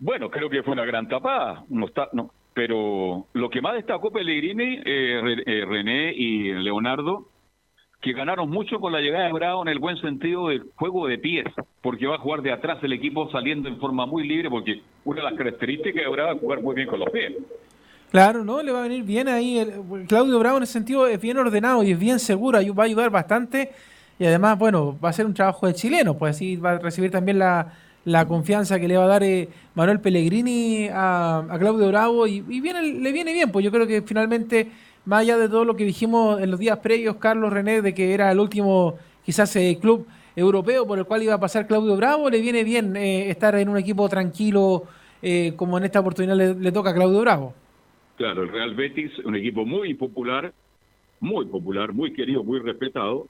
[0.00, 4.10] Bueno, creo que fue una gran tapada, no está, no, pero lo que más destacó
[4.10, 7.26] Pellegrini, eh, eh, René y Leonardo,
[8.00, 11.18] que ganaron mucho con la llegada de Bravo en el buen sentido del juego de
[11.18, 11.46] pies,
[11.82, 15.22] porque va a jugar de atrás el equipo saliendo en forma muy libre, porque una
[15.22, 17.34] de las características de Bravo es jugar muy bien con los pies.
[18.10, 18.62] Claro, ¿no?
[18.62, 19.64] Le va a venir bien ahí.
[20.08, 23.10] Claudio Bravo en ese sentido es bien ordenado y es bien seguro, va a ayudar
[23.10, 23.70] bastante.
[24.18, 27.10] Y además, bueno, va a ser un trabajo de chileno, pues así va a recibir
[27.10, 27.72] también la,
[28.04, 33.12] la confianza que le va a dar eh, Manuel Pellegrini a, Claudio Bravo y, le
[33.12, 34.70] viene bien, pues yo creo que finalmente,
[35.10, 38.14] más allá de todo lo que dijimos en los días previos, Carlos René, de que
[38.14, 42.30] era el último quizás eh, club europeo por el cual iba a pasar Claudio Bravo,
[42.30, 44.84] le viene bien eh, estar en un equipo tranquilo
[45.56, 47.52] como en esta oportunidad le toca a Claudio Bravo.
[48.16, 50.52] Claro, el Real Betis, un equipo muy popular,
[51.20, 53.28] muy popular, muy querido, muy respetado.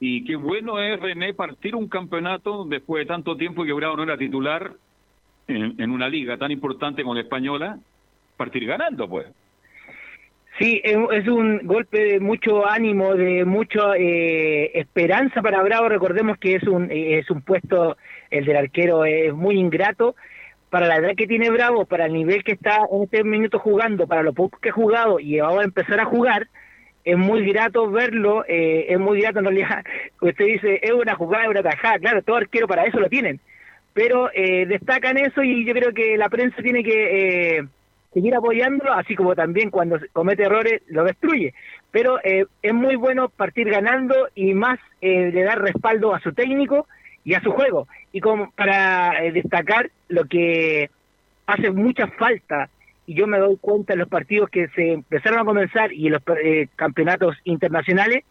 [0.00, 4.02] Y qué bueno es, René, partir un campeonato después de tanto tiempo que Bravo no
[4.02, 4.72] era titular
[5.46, 7.78] en, una liga tan importante como la española,
[8.36, 9.26] partir ganando, pues.
[10.60, 15.88] Sí, es un golpe de mucho ánimo, de mucha eh, esperanza para Bravo.
[15.88, 17.96] Recordemos que es un, es un puesto,
[18.30, 20.16] el del arquero es muy ingrato,
[20.68, 24.06] para la edad que tiene Bravo, para el nivel que está en este minuto jugando,
[24.06, 26.48] para lo poco que ha jugado y va a empezar a jugar,
[27.04, 29.82] es muy grato verlo, eh, es muy grato en realidad,
[30.20, 33.40] usted dice, es una jugada, es una tajada, claro, todo arquero para eso lo tienen,
[33.94, 37.64] pero eh, destacan eso y yo creo que la prensa tiene que eh,
[38.12, 41.54] seguir apoyándolo, así como también cuando comete errores lo destruye,
[41.90, 46.86] pero es muy bueno partir ganando y más de dar respaldo a su técnico,
[47.24, 47.86] y a su juego.
[48.12, 50.90] Y como para eh, destacar lo que
[51.46, 52.68] hace mucha falta,
[53.06, 56.12] y yo me doy cuenta en los partidos que se empezaron a comenzar y en
[56.12, 58.24] los eh, campeonatos internacionales,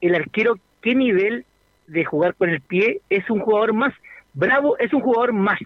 [0.00, 1.44] el arquero, qué nivel
[1.86, 3.94] de jugar con el pie, es un jugador más.
[4.34, 5.58] Bravo es un jugador más.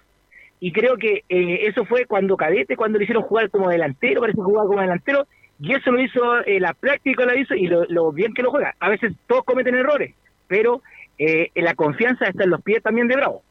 [0.64, 4.36] Y creo que eh, eso fue cuando Cadete, cuando le hicieron jugar como delantero, parece
[4.36, 5.26] que jugaba como delantero,
[5.58, 6.20] y eso lo hizo,
[6.60, 8.72] la práctica lo hizo y lo, lo bien que lo juega.
[8.78, 10.14] A veces todos cometen errores,
[10.46, 10.80] pero
[11.18, 13.42] eh, la confianza está en los pies también de Bravo.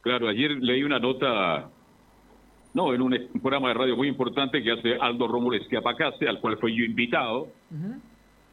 [0.00, 1.68] Claro, ayer leí una nota,
[2.74, 6.58] no, en un programa de radio muy importante que hace Aldo Rómulo Esquiapacase, al cual
[6.58, 7.46] fui yo invitado,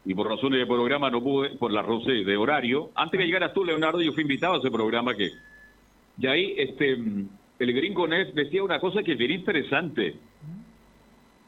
[0.05, 2.91] y por razones de programa no pude, por la roce de horario.
[2.93, 5.31] Antes que llegaras tú, Leonardo, yo fui invitado a ese programa que...
[6.19, 6.95] Y ahí este,
[7.59, 10.15] el gringo Ness decía una cosa que es bien interesante.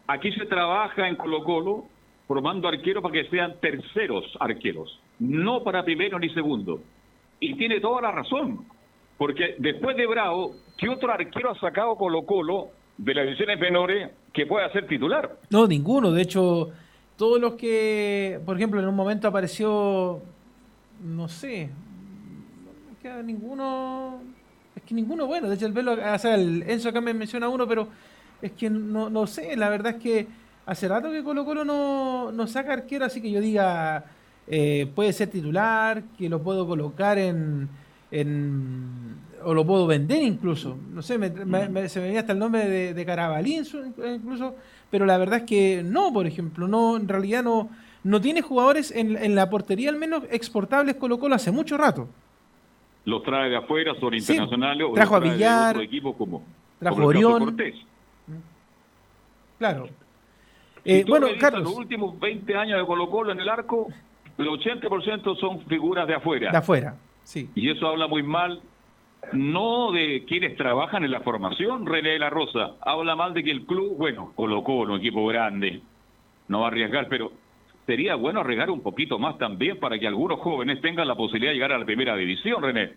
[0.08, 1.86] Aquí se trabaja en Colo Colo
[2.28, 6.82] formando arqueros para que sean terceros arqueros, no para primero ni segundo.
[7.40, 8.66] Y tiene toda la razón,
[9.18, 14.12] porque después de Bravo, ¿qué otro arquero ha sacado Colo Colo de las divisiones menores
[14.34, 15.38] que pueda ser titular?
[15.50, 16.12] No, ninguno.
[16.12, 16.70] De hecho,
[17.18, 20.22] todos los que, por ejemplo, en un momento apareció,
[21.04, 24.22] no sé, no queda ninguno,
[24.80, 25.48] es que ninguno bueno.
[25.50, 27.88] De hecho, el Velo, o sea, el Enzo acá me menciona uno, pero
[28.42, 30.28] es que no, no sé, la verdad es que
[30.66, 34.06] hace rato que Colo Colo no, no saca arquero, así que yo diga,
[34.48, 37.68] eh, puede ser titular, que lo puedo colocar en,
[38.12, 40.78] en, o lo puedo vender incluso.
[40.94, 41.68] No sé, se me
[42.08, 43.66] venía hasta el nombre de, de Carabalín
[44.14, 44.56] incluso,
[44.90, 47.70] pero la verdad es que no, por ejemplo, no, en realidad no,
[48.04, 52.08] no tiene jugadores en, en la portería al menos exportables Colo Colo hace mucho rato.
[53.06, 55.76] Los trae de afuera, son internacionales, trajo a Villar,
[56.18, 56.44] como,
[56.80, 57.58] trajo a Orión.
[59.58, 59.90] Claro.
[60.86, 61.64] Eh, bueno, Carlos.
[61.64, 63.88] Los últimos 20 años de Colo Colo en el arco,
[64.38, 66.52] el 80% son figuras de afuera.
[66.52, 67.50] De afuera, sí.
[67.56, 68.62] Y eso habla muy mal,
[69.34, 72.76] no de quienes trabajan en la formación, René de la Rosa.
[72.82, 75.82] Habla mal de que el club, bueno, Colo Colo, un equipo grande,
[76.48, 77.32] no va a arriesgar, pero
[77.90, 81.56] sería bueno arriesgar un poquito más también para que algunos jóvenes tengan la posibilidad de
[81.56, 82.92] llegar a la primera división, René.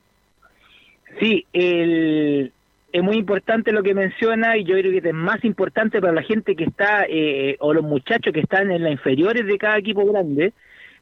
[1.19, 2.53] Sí, el,
[2.93, 6.23] es muy importante lo que menciona y yo creo que es más importante para la
[6.23, 10.05] gente que está, eh, o los muchachos que están en las inferiores de cada equipo
[10.05, 10.53] grande,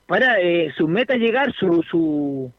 [0.07, 2.53] para eh, su meta llegar, su, su,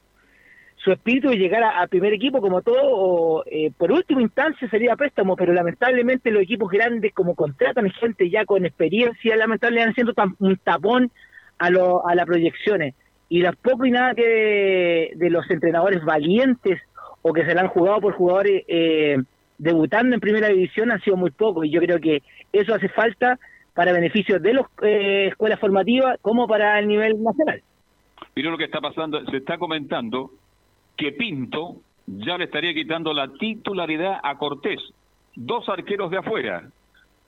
[0.84, 4.96] su espíritu de llegar a, primer equipo como todo, o, eh, por última instancia sería
[4.96, 10.58] préstamo, pero lamentablemente los equipos grandes como contratan gente ya con experiencia, lamentablemente haciendo un
[10.58, 11.12] tapón
[11.60, 12.96] a, lo, a las proyecciones.
[13.30, 16.82] Y las poco y nada que de los entrenadores valientes
[17.22, 19.18] o que se la han jugado por jugadores eh,
[19.60, 23.40] debutando en primera división han sido muy pocos y yo creo que eso hace falta
[23.76, 27.62] para beneficio de las eh, escuelas formativas como para el nivel nacional.
[28.36, 30.32] Mira lo que está pasando, se está comentando
[31.02, 34.80] que Pinto ya le estaría quitando la titularidad a Cortés,
[35.36, 36.70] dos arqueros de afuera,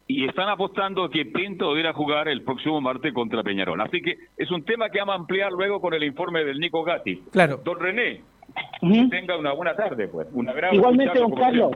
[0.08, 3.82] y están apostando que Pinto debiera jugar el próximo martes contra Peñarol.
[3.82, 6.84] Así que es un tema que vamos a ampliar luego con el informe del Nico
[6.84, 7.24] Gatti.
[7.32, 7.62] Claro.
[7.64, 8.22] Don René,
[8.80, 10.28] Que tenga una buena tarde, pues.
[10.34, 11.72] Una gran Igualmente, don Carlos.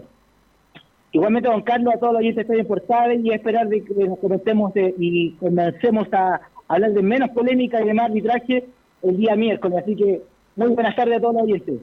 [1.13, 4.19] Igualmente, don Carlos, a todos los oyentes de Portales y a esperar de que nos
[4.19, 8.65] comentemos y comencemos a hablar de menos polémica y de más arbitraje
[9.01, 9.79] el día miércoles.
[9.81, 10.21] Así que
[10.57, 11.79] muy buenas tardes a todos los oyentes.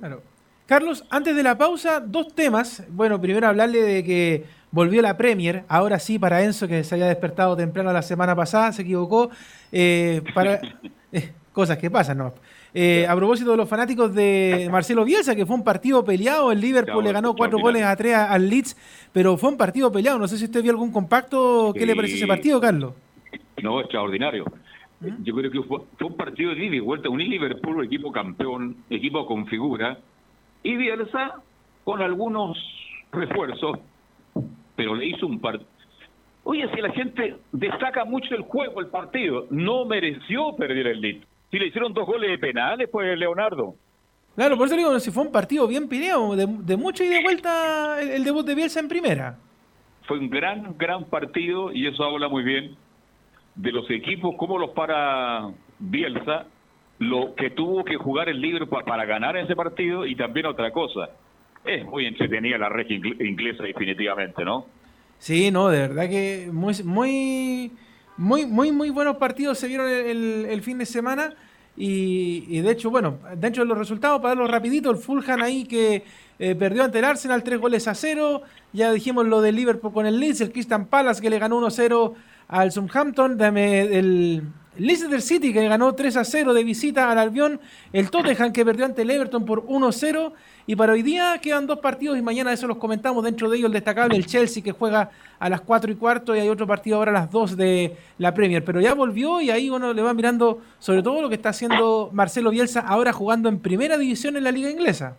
[0.66, 2.84] Carlos, antes de la pausa, dos temas.
[2.90, 7.06] Bueno, primero hablarle de que volvió la Premier, ahora sí para Enzo, que se había
[7.06, 9.30] despertado temprano la semana pasada, se equivocó.
[9.70, 10.60] Eh, para
[11.12, 12.34] eh, Cosas que pasan, ¿no?
[12.74, 16.60] Eh, a propósito de los fanáticos de Marcelo Bielsa, que fue un partido peleado, el
[16.60, 18.76] Liverpool le ganó cuatro goles a tres al Leeds,
[19.12, 20.18] pero fue un partido peleado.
[20.18, 21.72] No sé si usted vio algún compacto.
[21.72, 22.94] ¿Qué le parece ese partido, Carlos?
[23.62, 24.44] No, extraordinario.
[25.04, 25.24] ¿Mm?
[25.24, 27.08] Yo creo que fue, un partido de ida y vuelta.
[27.08, 29.98] Un Liverpool, equipo campeón, equipo con figura,
[30.62, 31.42] y Bielsa
[31.84, 32.58] con algunos
[33.12, 33.78] refuerzos,
[34.76, 35.68] pero le hizo un partido.
[36.44, 41.26] Oye, si la gente destaca mucho el juego, el partido, no mereció perder el Leeds
[41.54, 43.76] si le hicieron dos goles de penales, pues Leonardo.
[44.34, 47.22] Claro, por eso digo, si fue un partido bien peleado, de, de mucho y de
[47.22, 49.38] vuelta el, debut de Bielsa en primera.
[50.02, 52.76] Fue un gran, gran partido y eso habla muy bien
[53.54, 56.46] de los equipos, como los para Bielsa,
[56.98, 61.10] lo que tuvo que jugar el libro para ganar ese partido y también otra cosa.
[61.64, 64.66] Es muy entretenida la red inglesa definitivamente, ¿no?
[65.18, 67.72] Sí, no, de verdad que muy, muy
[68.16, 71.34] muy, muy, muy buenos partidos se vieron el, fin de semana.
[71.76, 76.04] Y, de hecho, bueno, dentro de los resultados, para darlo rapidito, el Fulham ahí que
[76.38, 78.42] eh, perdió ante el Arsenal tres goles a cero.
[78.72, 82.14] Ya dijimos lo del Liverpool con el Leeds, el Crystal Palace que le ganó 1-0
[82.48, 84.42] al Southampton, el
[84.76, 87.60] Leicester City que ganó 3 a 0 de visita al Albion,
[87.92, 90.32] el Tottenham que perdió ante el Everton por 1-0
[90.66, 93.66] y para hoy día quedan dos partidos y mañana eso los comentamos, dentro de ellos
[93.66, 96.96] el destacable el Chelsea que juega a las 4 y cuarto y hay otro partido
[96.96, 100.12] ahora a las 2 de la Premier, pero ya volvió y ahí uno le va
[100.12, 104.44] mirando sobre todo lo que está haciendo Marcelo Bielsa ahora jugando en primera división en
[104.44, 105.16] la liga inglesa.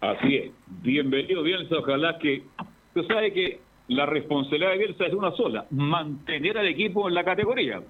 [0.00, 0.50] Así es,
[0.82, 2.42] bienvenido Bielsa, ojalá que,
[2.94, 7.24] tú sabes que la responsabilidad de Bielsa es una sola, mantener al equipo en la
[7.24, 7.82] categoría.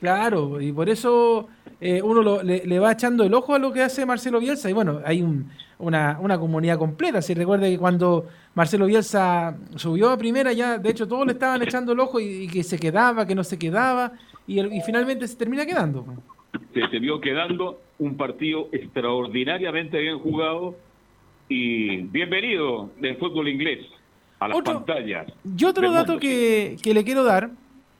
[0.00, 1.48] Claro, y por eso
[1.80, 4.68] eh, uno le, va echando el ojo a lo que hace Marcelo Bielsa.
[4.68, 5.24] Y bueno, hay
[5.78, 7.22] una, una, comunidad completa.
[7.22, 11.62] Si recuerda que cuando Marcelo Bielsa subió a primera, ya de hecho todos le estaban
[11.62, 14.12] echando el ojo y, que se quedaba, que no se quedaba,
[14.46, 16.04] y, y finalmente se termina quedando.
[16.74, 20.76] Se vio quedando un partido extraordinariamente bien jugado
[21.48, 23.86] y bienvenido del fútbol inglés
[24.38, 25.26] a las pantallas.
[25.58, 27.50] Y otro dato que, que le quiero dar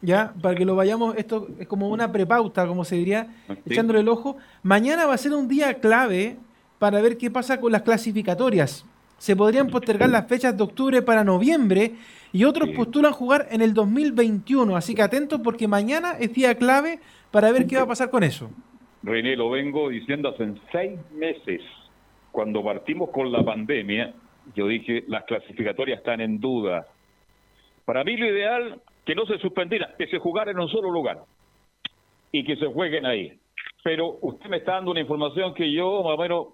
[0.02, 3.28] ya, para que lo vayamos, esto es como una prepauta, como se diría,
[3.64, 4.36] echándole el ojo.
[4.62, 6.36] Mañana va a ser un día clave
[6.78, 8.84] para ver qué pasa con las clasificatorias.
[9.18, 11.94] Se podrían postergar las fechas de octubre para noviembre
[12.32, 14.76] y otros postulan jugar en el 2021.
[14.76, 18.22] Así que atentos porque mañana es día clave para ver qué va a pasar con
[18.22, 18.50] eso.
[19.02, 21.62] René, lo vengo diciendo hace seis meses,
[22.30, 24.12] cuando partimos con la pandemia,
[24.54, 26.86] yo dije, las clasificatorias están en duda.
[27.84, 31.18] Para mí lo ideal que no se suspendiera, que se jugara en un solo lugar
[32.32, 33.32] y que se jueguen ahí.
[33.82, 36.46] Pero usted me está dando una información que yo, más o menos,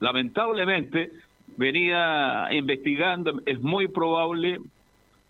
[0.00, 1.10] lamentablemente,
[1.56, 3.40] venía investigando.
[3.46, 4.58] Es muy probable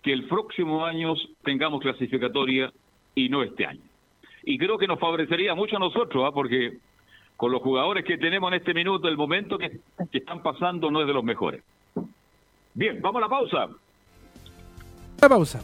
[0.02, 1.14] que el próximo año
[1.44, 2.72] tengamos clasificatoria
[3.14, 3.82] y no este año.
[4.44, 6.32] Y creo que nos favorecería mucho a nosotros, ¿ah?
[6.32, 6.78] porque
[7.36, 9.80] con los jugadores que tenemos en este minuto, el momento que
[10.12, 11.62] están pasando no es de los mejores.
[12.76, 13.68] Bien, vamos a la pausa.
[15.22, 15.62] La pausa.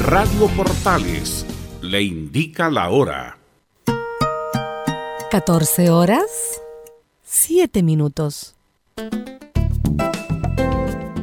[0.00, 1.46] Radio Portales
[1.80, 3.38] le indica la hora.
[5.30, 6.60] 14 horas,
[7.22, 8.56] 7 minutos.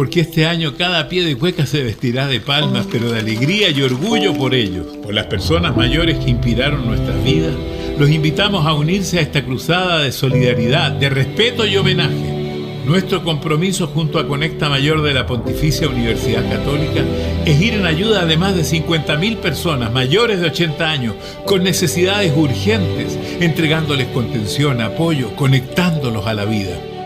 [0.00, 3.82] porque este año cada pie de cueca se vestirá de palmas, pero de alegría y
[3.82, 7.52] orgullo por ellos, por las personas mayores que inspiraron nuestras vidas.
[7.98, 12.80] Los invitamos a unirse a esta cruzada de solidaridad, de respeto y homenaje.
[12.86, 17.02] Nuestro compromiso junto a Conecta Mayor de la Pontificia Universidad Católica
[17.44, 22.32] es ir en ayuda de más de 50.000 personas mayores de 80 años con necesidades
[22.34, 26.99] urgentes, entregándoles contención, apoyo, conectándolos a la vida.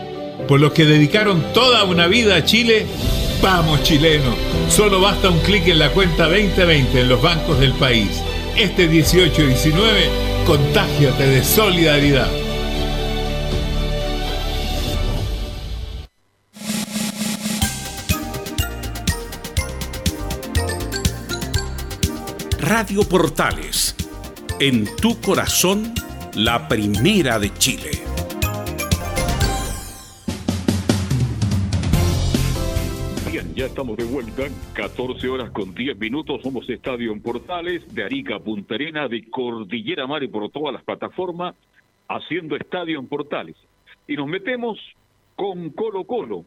[0.47, 2.85] Por los que dedicaron toda una vida a Chile,
[3.41, 4.35] vamos chilenos,
[4.69, 8.21] solo basta un clic en la cuenta 2020 en los bancos del país.
[8.55, 10.09] Este 18 y 19,
[10.45, 12.29] contágiate de solidaridad.
[22.59, 23.95] Radio Portales,
[24.59, 25.93] en tu corazón,
[26.35, 28.04] la primera de Chile.
[33.75, 38.75] Estamos de vuelta, 14 horas con 10 minutos, somos Estadio en Portales, de Arica Punta
[38.75, 41.55] Arena, de Cordillera Mar y por todas las plataformas,
[42.07, 43.57] haciendo Estadio en Portales.
[44.07, 44.79] Y nos metemos
[45.35, 46.45] con Colo Colo,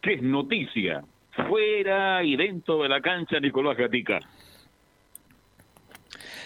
[0.00, 1.02] que es noticia,
[1.48, 4.20] fuera y dentro de la cancha Nicolás Gatica.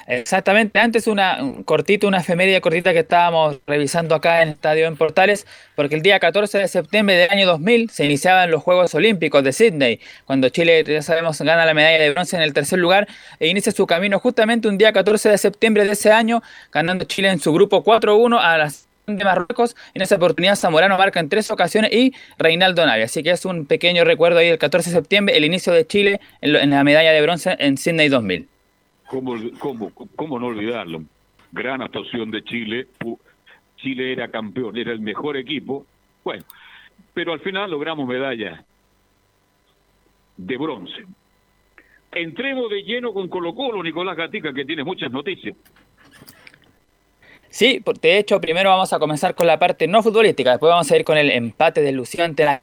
[0.09, 4.97] Exactamente, antes una un cortito, una efeméride cortita que estábamos revisando acá en Estadio en
[4.97, 9.43] Portales, porque el día 14 de septiembre del año 2000 se iniciaban los Juegos Olímpicos
[9.43, 13.09] de Sydney, cuando Chile, ya sabemos, gana la medalla de bronce en el tercer lugar
[13.41, 16.41] e inicia su camino justamente un día 14 de septiembre de ese año,
[16.71, 19.75] ganando Chile en su grupo 4-1 a las de Marruecos.
[19.95, 23.07] En esa oportunidad Zamorano marca en tres ocasiones y Reinaldo Navia.
[23.07, 26.21] Así que es un pequeño recuerdo ahí el 14 de septiembre, el inicio de Chile
[26.41, 28.49] en la medalla de bronce en Sydney 2000.
[29.09, 31.03] ¿Cómo, cómo, ¿Cómo no olvidarlo?
[31.53, 32.89] Gran actuación de Chile.
[33.77, 35.87] Chile era campeón, era el mejor equipo.
[36.25, 36.45] Bueno,
[37.15, 38.65] pero al final logramos medalla
[40.37, 41.05] de bronce.
[42.13, 45.55] Entremos de lleno con Colo Colo, Nicolás Gatica, que tiene muchas noticias.
[47.49, 50.97] Sí, de hecho, primero vamos a comenzar con la parte no futbolística, después vamos a
[50.97, 52.63] ir con el empate del Lucio ante la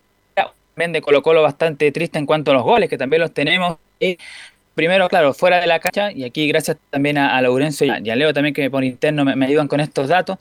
[0.73, 3.77] también de Colo Colo bastante triste en cuanto a los goles, que también los tenemos.
[4.75, 8.15] Primero, claro, fuera de la cancha, y aquí gracias también a, a Laurencio y a,
[8.15, 10.37] Leo también que por interno me, me ayudan con estos datos.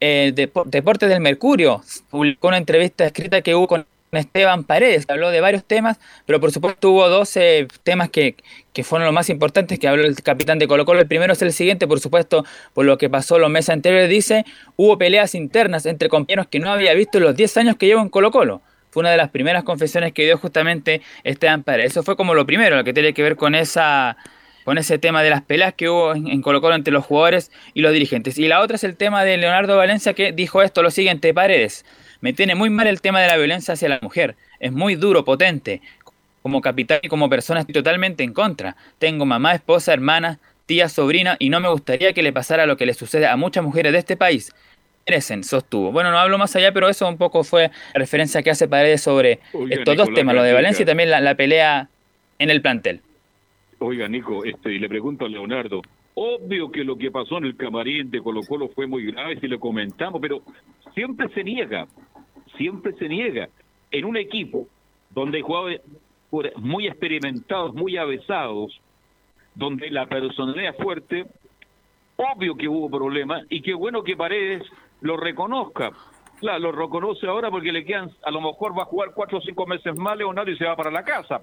[0.00, 5.12] Eh, Depo- Deportes del Mercurio publicó una entrevista escrita que hubo con Esteban Paredes, que
[5.12, 8.36] habló de varios temas, pero por supuesto hubo 12 temas que,
[8.72, 11.00] que fueron los más importantes que habló el capitán de Colo Colo.
[11.00, 12.44] El primero es el siguiente, por supuesto,
[12.74, 14.44] por lo que pasó los meses anteriores, dice,
[14.76, 18.02] hubo peleas internas entre compañeros que no había visto en los 10 años que llevo
[18.02, 18.62] en Colo Colo.
[18.94, 21.90] Fue una de las primeras confesiones que dio justamente Esteban Paredes.
[21.90, 24.16] Eso fue como lo primero, lo que tiene que ver con esa
[24.62, 27.50] con ese tema de las peleas que hubo en, en Colo Colo entre los jugadores
[27.74, 28.38] y los dirigentes.
[28.38, 31.84] Y la otra es el tema de Leonardo Valencia que dijo esto, lo siguiente, Paredes,
[32.20, 35.24] me tiene muy mal el tema de la violencia hacia la mujer, es muy duro,
[35.24, 35.82] potente,
[36.40, 38.76] como capitán y como persona estoy totalmente en contra.
[39.00, 42.86] Tengo mamá, esposa, hermana, tía, sobrina y no me gustaría que le pasara lo que
[42.86, 44.52] le sucede a muchas mujeres de este país.
[45.06, 45.92] Merecen, sostuvo.
[45.92, 49.02] Bueno, no hablo más allá, pero eso un poco fue la referencia que hace Paredes
[49.02, 50.52] sobre Oiga, estos dos temas, lo de.
[50.54, 51.88] Valencia y también la, la pelea
[52.38, 53.00] en el plantel.
[53.78, 55.82] Oiga, Nico, este, y le pregunto a Leonardo,
[56.14, 59.46] obvio que lo que pasó en el camarín de Colo Colo fue muy grave, si
[59.46, 60.42] lo comentamos, pero
[60.94, 61.86] siempre se niega,
[62.56, 63.48] siempre se niega.
[63.90, 64.66] En un equipo
[65.10, 65.82] donde hay jugadores
[66.56, 68.80] muy experimentados, muy avesados,
[69.54, 71.26] donde la personalidad es fuerte,
[72.16, 74.62] obvio que hubo problemas y qué bueno que Paredes
[75.00, 75.90] lo reconozca.
[76.40, 79.40] Claro, lo reconoce ahora porque le quedan, a lo mejor va a jugar cuatro o
[79.40, 81.40] cinco meses más Leonardo y se va para la casa.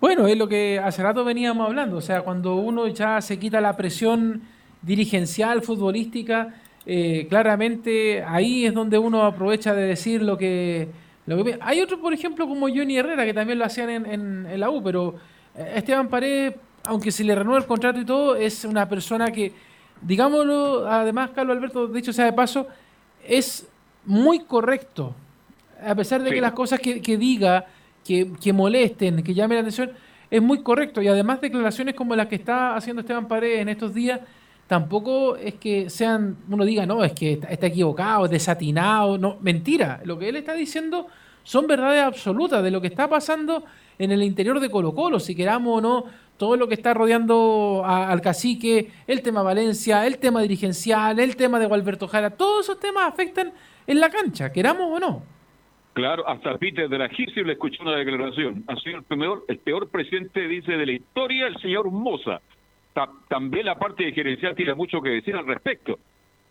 [0.00, 3.60] Bueno, es lo que hace rato veníamos hablando, o sea, cuando uno ya se quita
[3.60, 4.42] la presión
[4.82, 6.54] dirigencial, futbolística,
[6.86, 10.88] eh, claramente ahí es donde uno aprovecha de decir lo que,
[11.26, 11.58] lo que...
[11.60, 14.70] Hay otros, por ejemplo, como Johnny Herrera, que también lo hacían en, en, en la
[14.70, 15.16] U, pero
[15.54, 16.54] eh, Esteban Paredes,
[16.84, 19.52] aunque se le renueva el contrato y todo, es una persona que,
[20.02, 22.66] digámoslo, además, Carlos Alberto, dicho sea de paso,
[23.26, 23.66] es
[24.04, 25.14] muy correcto.
[25.84, 26.34] A pesar de Sí.
[26.34, 27.66] que las cosas que, que diga,
[28.04, 29.92] que, que molesten, que llamen la atención,
[30.30, 31.02] es muy correcto.
[31.02, 34.20] Y además declaraciones como las que está haciendo Esteban Paredes en estos días,
[34.66, 39.36] tampoco es que sean, uno diga, no, es que está, está equivocado, es desatinado, no,
[39.40, 40.00] mentira.
[40.04, 41.08] Lo que él está diciendo
[41.42, 43.64] son verdades absolutas de lo que está pasando
[43.98, 46.04] en el interior de Colo Colo, si queramos o no,
[46.36, 51.58] todo lo que está rodeando al cacique, el tema Valencia, el tema dirigencial, el tema
[51.58, 53.52] de Gualberto Jara, todos esos temas afectan
[53.86, 55.22] en la cancha, queramos o no.
[55.92, 58.64] Claro, hasta Peter de la le escuchó una declaración.
[58.68, 58.98] Ha sido
[59.48, 62.40] el peor, presidente, dice, de la historia, el señor Moza.
[62.94, 65.98] Ta- también la parte de gerencial tiene mucho que decir al respecto.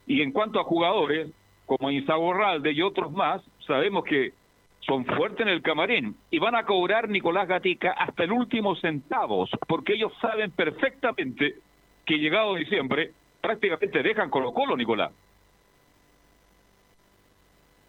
[0.06, 1.30] Y en cuanto a jugadores,
[1.66, 4.34] como Insaborralde y otros más, sabemos que
[4.82, 9.50] son fuertes en el camarín y van a cobrar Nicolás Gatica hasta el último centavos,
[9.68, 11.56] porque ellos saben perfectamente
[12.06, 13.12] que llegado diciembre
[13.42, 15.12] prácticamente dejan Colo Colo, Nicolás.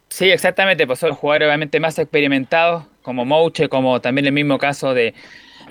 [0.08, 4.92] Sí, exactamente, pues son jugadores obviamente más experimentados, como Mouche, como también el mismo caso
[4.92, 5.14] de,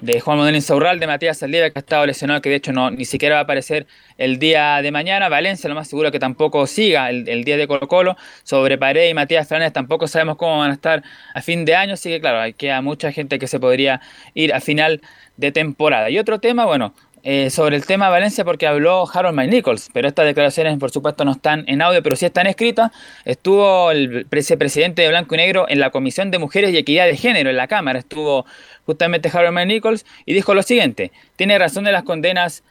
[0.02, 2.91] de Juan Manuel Insaurral, de Matías Saldivia, que ha estado lesionado, que de hecho no
[2.91, 3.88] ni siquiera va a aparecer
[4.18, 5.30] el día de mañana.
[5.30, 8.18] Valencia, lo más seguro que tampoco siga el, día de Colo Colo.
[8.43, 11.93] Sobre Paredes y Matías Fernández tampoco sabemos cómo van a estar a fin de año,
[11.93, 14.02] así que claro, hay queda mucha gente que se podría
[14.34, 15.02] ir a final
[15.38, 16.10] de temporada.
[16.10, 20.08] Y otro tema, bueno, eh, sobre el tema Valencia porque habló Harold Mike Nichols, pero
[20.08, 22.91] estas declaraciones por supuesto no están en audio, pero sí están escritas.
[23.26, 27.18] Estuvo el vicepresidente de Blanco y Negro en la Comisión de Mujeres y Equidad de
[27.18, 28.45] Género en la Cámara, estuvo
[28.90, 32.64] justamente Mike Nichols y dijo lo siguiente, tiene razón de las condenas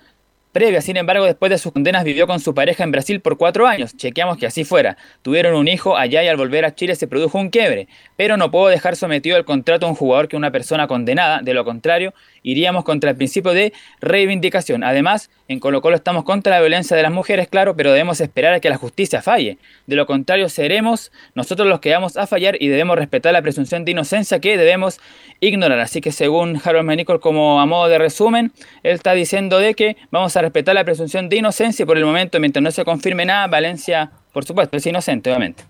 [0.52, 3.66] previas, sin embargo después de sus condenas vivió con su pareja en Brasil por cuatro
[3.66, 7.06] años, chequeamos que así fuera, tuvieron un hijo allá y al volver a Chile se
[7.06, 10.50] produjo un quiebre, pero no puedo dejar sometido al contrato a un jugador que una
[10.50, 14.84] persona condenada, de lo contrario iríamos contra el principio de reivindicación.
[14.84, 18.54] Además, en Colo Colo estamos contra la violencia de las mujeres, claro, pero debemos esperar
[18.54, 19.58] a que la justicia falle.
[19.86, 23.84] De lo contrario, seremos nosotros los que vamos a fallar y debemos respetar la presunción
[23.84, 25.00] de inocencia que debemos
[25.40, 25.80] ignorar.
[25.80, 29.96] Así que según Harold Menicol, como a modo de resumen, él está diciendo de que
[30.10, 33.46] vamos a respetar la presunción de inocencia por el momento, mientras no se confirme nada,
[33.46, 35.64] Valencia, por supuesto, es inocente, obviamente.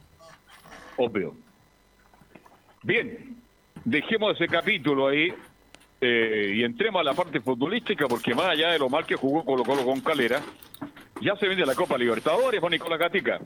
[0.96, 1.34] Obvio.
[2.82, 3.36] Bien,
[3.84, 5.32] dejemos ese capítulo ahí
[6.00, 9.44] eh, y entremos a la parte futbolística porque más allá de lo mal que jugó
[9.44, 10.40] Colo Colo con Calera,
[11.20, 13.40] ya se viene la Copa Libertadores con Nicolás Gatica.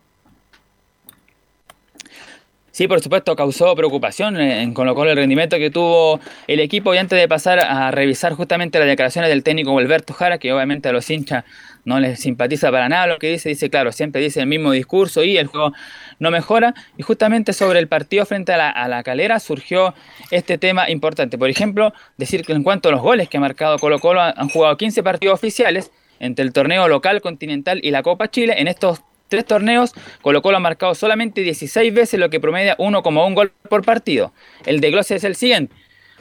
[2.73, 6.99] Sí, por supuesto, causó preocupación en Colo Colo el rendimiento que tuvo el equipo y
[6.99, 10.93] antes de pasar a revisar justamente las declaraciones del técnico Alberto Jara, que obviamente a
[10.93, 11.45] los hinchas
[11.85, 15.23] no les simpatiza para nada lo que dice, dice, claro, siempre dice el mismo discurso
[15.23, 15.75] y el juego
[16.19, 16.73] no mejora.
[16.97, 19.93] Y justamente sobre el partido frente a la, a la calera surgió
[20.31, 21.37] este tema importante.
[21.37, 24.49] Por ejemplo, decir que en cuanto a los goles que ha marcado Colo Colo, han
[24.49, 28.55] jugado 15 partidos oficiales entre el torneo local, continental y la Copa Chile.
[28.57, 29.03] En estos
[29.33, 33.83] tres torneos, Colo Colo ha marcado solamente 16 veces, lo que promedia 1,1 gol por
[33.83, 34.35] partido.
[34.67, 35.75] El de Glosse es el siguiente.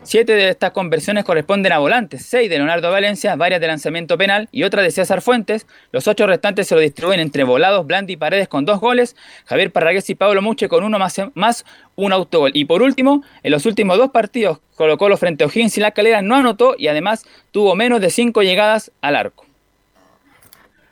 [0.03, 4.47] Siete de estas conversiones corresponden a volantes, seis de Leonardo Valencia, varias de lanzamiento penal
[4.53, 5.67] y otra de César Fuentes.
[5.91, 9.73] Los ocho restantes se lo distribuyen entre Volados, Blandi y Paredes con dos goles, Javier
[9.73, 12.51] Parragués y Pablo Muche con uno más, más un autogol.
[12.53, 15.91] Y por último, en los últimos dos partidos, Colo Colo frente a O'Higgins y La
[15.91, 19.50] Calera no anotó y además tuvo menos de cinco llegadas al arco.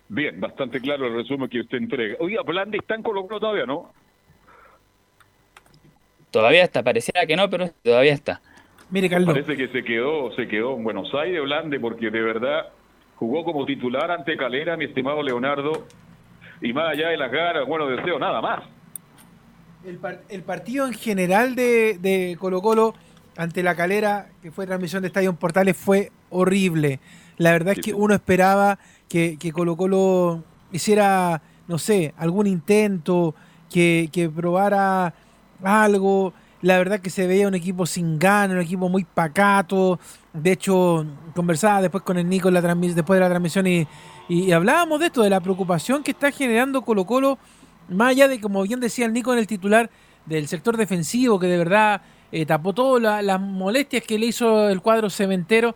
[0.10, 2.16] Bien, bastante claro el resumen que usted entrega.
[2.20, 3.94] Oiga, Blandi está en Colo Colo todavía, ¿no?
[6.32, 8.42] Todavía está, pareciera que no, pero todavía está.
[8.90, 9.34] Mire, Carlos.
[9.34, 12.70] Parece que se quedó, se quedó en Buenos Aires, Blandi, porque de verdad
[13.16, 15.86] jugó como titular ante Calera, mi estimado Leonardo,
[16.62, 18.64] y más allá de las ganas, bueno, deseo nada más.
[19.86, 22.96] El, par- el partido en general de, de Colo Colo
[23.38, 27.00] ante la calera, que fue transmisión de Estadio en Portales, fue horrible.
[27.38, 28.80] La verdad es que uno esperaba
[29.10, 33.36] que, que Colo Colo hiciera, no sé, algún intento,
[33.70, 35.14] que, que probara
[35.64, 36.34] algo.
[36.62, 40.00] La verdad que se veía un equipo sin ganas, un equipo muy pacato.
[40.34, 41.06] De hecho,
[41.36, 43.88] conversaba después con el Nico la después de la transmisión y,
[44.28, 47.40] y hablábamos de esto, de la preocupación que está generando Colo Colo
[47.90, 49.90] más allá de, como bien decía el Nico en el titular,
[50.26, 52.02] del sector defensivo, que de verdad
[52.32, 55.76] eh, tapó todas las molestias que le hizo el cuadro cementero.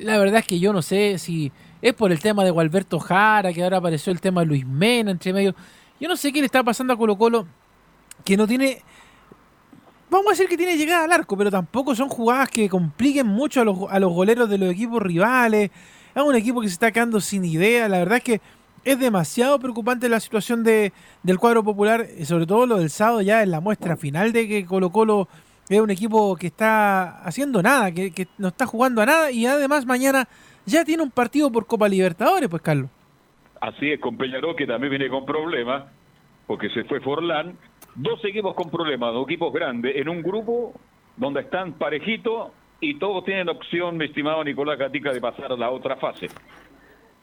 [0.00, 3.52] La verdad es que yo no sé si es por el tema de Gualberto Jara,
[3.52, 5.54] que ahora apareció el tema de Luis Mena entre medio.
[6.00, 7.46] Yo no sé qué le está pasando a Colo Colo,
[8.24, 8.82] que no tiene...
[10.10, 13.60] Vamos a decir que tiene llegada al arco, pero tampoco son jugadas que compliquen mucho
[13.60, 15.70] a los, a los goleros de los equipos rivales.
[16.14, 17.88] Es un equipo que se está quedando sin idea.
[17.88, 18.40] La verdad es que
[18.84, 23.42] es demasiado preocupante la situación de, del cuadro popular, sobre todo lo del sábado ya
[23.42, 25.28] en la muestra final de que Colo Colo
[25.68, 29.44] es un equipo que está haciendo nada, que, que no está jugando a nada y
[29.44, 30.26] además mañana
[30.68, 32.90] ya tiene un partido por Copa Libertadores, pues Carlos.
[33.60, 35.84] Así es, con Peñarol que también viene con problemas,
[36.46, 37.56] porque se fue Forlán.
[37.94, 40.74] Dos equipos con problemas, dos equipos grandes, en un grupo
[41.16, 45.70] donde están parejitos y todos tienen opción, mi estimado Nicolás Gatica, de pasar a la
[45.70, 46.28] otra fase.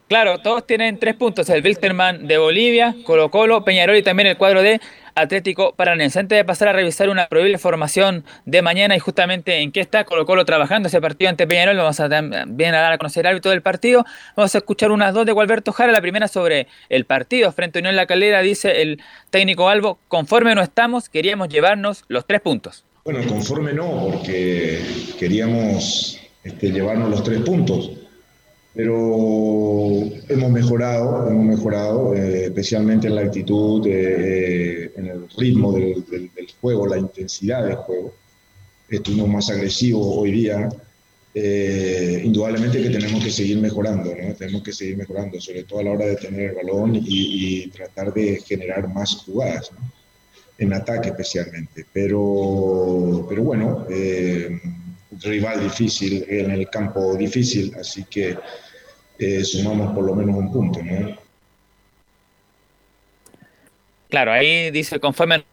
[0.08, 1.49] Claro, todos tienen tres puntos.
[1.49, 4.80] El Wilterman de Bolivia, Colo Colo, Peñarol y también el cuadro de
[5.16, 6.20] Atlético Paranense.
[6.20, 10.03] Antes de pasar a revisar una probable formación de mañana y justamente en qué está
[10.03, 13.32] Colo Colo trabajando ese partido ante Peñarol, vamos a también a dar a conocer el
[13.32, 14.06] árbitro del partido.
[14.36, 15.91] Vamos a escuchar unas dos de Gualberto Jara.
[15.91, 19.01] La primera sobre el partido frente a Unión La Calera, dice el
[19.32, 22.84] técnico Albo, conforme no estamos, queríamos llevarnos los tres puntos.
[23.06, 24.82] Bueno, conforme no, porque
[25.18, 28.05] queríamos este, llevarnos los tres puntos
[28.76, 36.03] pero hemos mejorado, hemos mejorado, eh, especialmente en la actitud, eh, en el ritmo del,
[36.59, 38.13] juego, la intensidad del juego.
[38.89, 40.67] Estuvimos más agresivos hoy día.
[41.34, 44.34] Eh, indudablemente que tenemos que seguir mejorando, ¿no?
[44.36, 48.13] Tenemos que seguir mejorando, sobre todo a la hora de tener el balón y, tratar
[48.13, 49.91] de generar más jugadas, ¿no?
[50.57, 51.86] en ataque especialmente.
[51.91, 53.86] Pero, pero bueno,
[55.21, 58.38] rival difícil, en el campo difícil, así que
[59.20, 61.18] eh, sumamos por lo menos un punto, ¿no?
[64.09, 65.43] Claro, ahí dice, conforme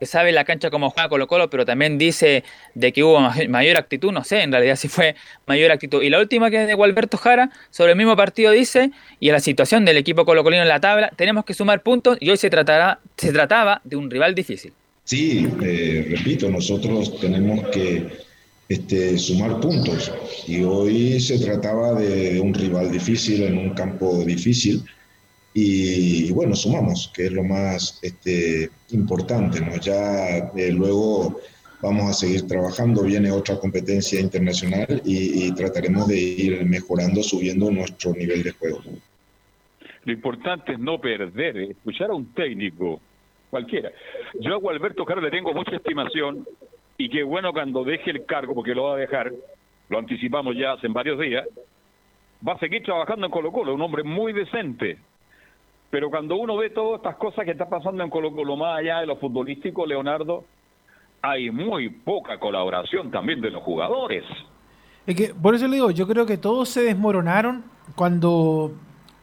[0.00, 2.42] que sabe la cancha como juega Colo Colo, pero también dice
[2.74, 5.14] de que hubo mayor actitud, no sé en realidad si fue
[5.46, 6.02] mayor actitud.
[6.02, 9.34] Y la última que es de Gualberto Jara, sobre el mismo partido dice, y en
[9.34, 12.48] la situación del equipo colocolino en la tabla, tenemos que sumar puntos y hoy se,
[12.48, 14.72] tratará, se trataba de un rival difícil.
[15.04, 18.29] Sí, eh, repito, nosotros tenemos que
[18.70, 20.12] este, sumar puntos.
[20.46, 24.84] Y hoy se trataba de, un rival difícil, en un campo difícil.
[25.52, 29.60] Y, bueno, sumamos, que es lo más este, importante.
[29.60, 29.76] ¿no?
[29.80, 31.40] Ya eh, luego
[31.82, 38.12] vamos a seguir trabajando, viene otra competencia internacional y, trataremos de ir mejorando, subiendo nuestro
[38.12, 38.82] nivel de juego.
[40.04, 43.00] Lo importante es no perder, escuchar a un técnico,
[43.50, 43.90] cualquiera.
[44.38, 46.46] Yo a Alberto Carlos le tengo mucha estimación,
[47.00, 49.32] y qué bueno cuando deje el cargo, porque lo va a dejar,
[49.88, 51.46] lo anticipamos ya hace varios días,
[52.46, 54.98] va a seguir trabajando en Colo Colo, un hombre muy decente.
[55.88, 59.00] Pero cuando uno ve todas estas cosas que están pasando en Colo Colo, más allá
[59.00, 60.44] de lo futbolístico, Leonardo,
[61.22, 64.24] hay muy poca colaboración también de los jugadores.
[65.06, 67.64] Es que, por eso le digo, yo creo que todos se desmoronaron
[67.96, 68.72] cuando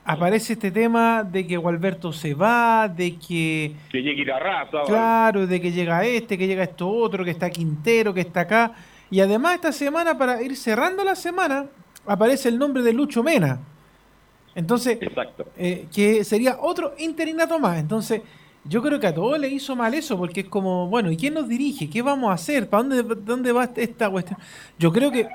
[0.07, 3.75] aparece este tema de que Gualberto se va, de que...
[3.91, 4.83] Que llegue raza.
[4.85, 8.71] Claro, de que llega este, que llega esto otro, que está Quintero, que está acá.
[9.11, 11.65] Y además esta semana, para ir cerrando la semana,
[12.05, 13.59] aparece el nombre de Lucho Mena.
[14.55, 15.45] Entonces, Exacto.
[15.57, 17.77] Eh, que sería otro interinato más.
[17.77, 18.21] Entonces,
[18.63, 21.33] yo creo que a todos le hizo mal eso, porque es como, bueno, ¿y quién
[21.33, 21.89] nos dirige?
[21.89, 22.69] ¿Qué vamos a hacer?
[22.69, 24.39] ¿Para dónde, dónde va esta cuestión?
[24.79, 25.27] Yo creo que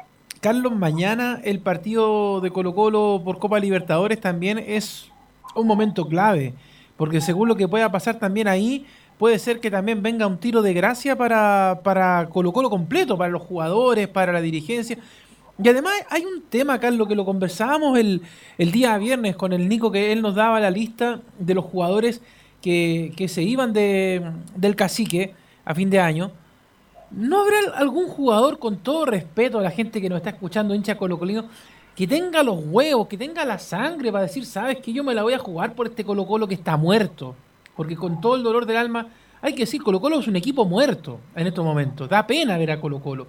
[0.42, 5.08] Carlos, mañana el partido de Colo Colo por Copa Libertadores también es
[5.54, 6.52] un momento clave,
[6.96, 8.84] porque según lo que pueda pasar también ahí,
[9.18, 13.30] puede ser que también venga un tiro de gracia para, para Colo Colo completo, para
[13.30, 14.98] los jugadores, para la dirigencia.
[15.62, 18.22] Y además hay un tema, Carlos, que lo conversábamos el,
[18.58, 22.20] el día viernes con el Nico, que él nos daba la lista de los jugadores
[22.60, 24.20] que, que se iban de,
[24.56, 25.34] del cacique
[25.64, 26.32] a fin de año.
[27.14, 30.96] ¿No habrá algún jugador, con todo respeto a la gente que nos está escuchando, hincha
[30.96, 31.44] colocolino,
[31.94, 35.22] que tenga los huevos, que tenga la sangre para decir, sabes que yo me la
[35.22, 37.36] voy a jugar por este Colo Colo que está muerto?
[37.76, 39.08] Porque con todo el dolor del alma,
[39.42, 42.08] hay que decir, Colo Colo es un equipo muerto en estos momentos.
[42.08, 43.26] Da pena ver a Colo Colo.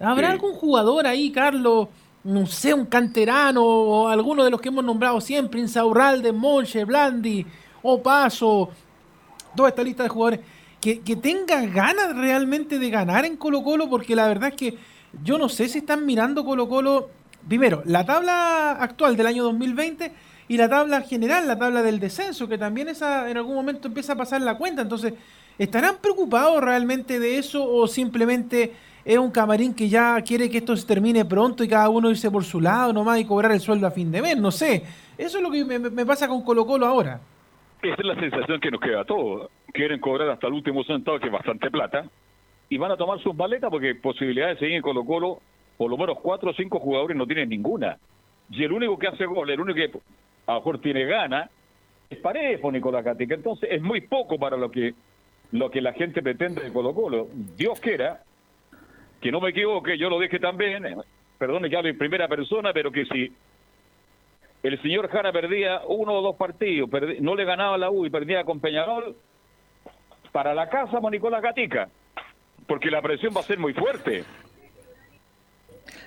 [0.00, 1.88] ¿Habrá algún jugador ahí, Carlos?
[2.24, 7.46] No sé, un canterano o alguno de los que hemos nombrado siempre, Insaurralde, Monche, Blandi,
[7.82, 8.70] Opaso,
[9.54, 10.40] toda esta lista de jugadores
[10.80, 14.78] que, tenga ganas realmente de ganar en Colo Colo, porque la verdad es que
[15.22, 17.10] yo no sé si están mirando Colo Colo,
[17.48, 20.12] primero, la tabla actual del año 2020
[20.48, 24.12] y la tabla general, la tabla del descenso, que también esa en algún momento empieza
[24.12, 24.82] a pasar la cuenta.
[24.82, 25.14] Entonces,
[25.58, 28.72] ¿estarán preocupados realmente de eso o simplemente
[29.04, 32.30] es un camarín que ya quiere que esto se termine pronto y cada uno irse
[32.30, 34.36] por su lado nomás y cobrar el sueldo a fin de mes?
[34.36, 34.84] No sé.
[35.18, 37.20] Eso es lo que me, pasa con Colo Colo ahora.
[37.82, 41.20] Esa es la sensación que nos queda a todos quieren cobrar hasta el último centavo,
[41.20, 42.08] que es bastante plata,
[42.68, 45.40] y van a tomar sus maletas porque posibilidades de seguir en Colo Colo,
[45.76, 47.98] por lo menos cuatro o cinco jugadores no tienen ninguna.
[48.50, 49.90] Y el único que hace gol, el único que
[50.46, 51.50] a lo mejor tiene gana,
[52.08, 53.34] es Paredes por Nicolás Gatica.
[53.34, 54.94] Entonces es muy poco para lo que
[55.52, 57.28] lo que la gente pretende de Colo Colo.
[57.56, 58.22] Dios quiera,
[59.20, 60.84] que no me equivoque, yo lo dije también,
[61.38, 63.32] perdone que hablo en primera persona, pero que si
[64.62, 68.42] el señor Jara perdía uno o dos partidos, no le ganaba la U y perdía
[68.44, 69.14] con Peñarol,
[70.36, 71.88] para la casa con Nicolás Gatica,
[72.66, 74.22] porque la presión va a ser muy fuerte.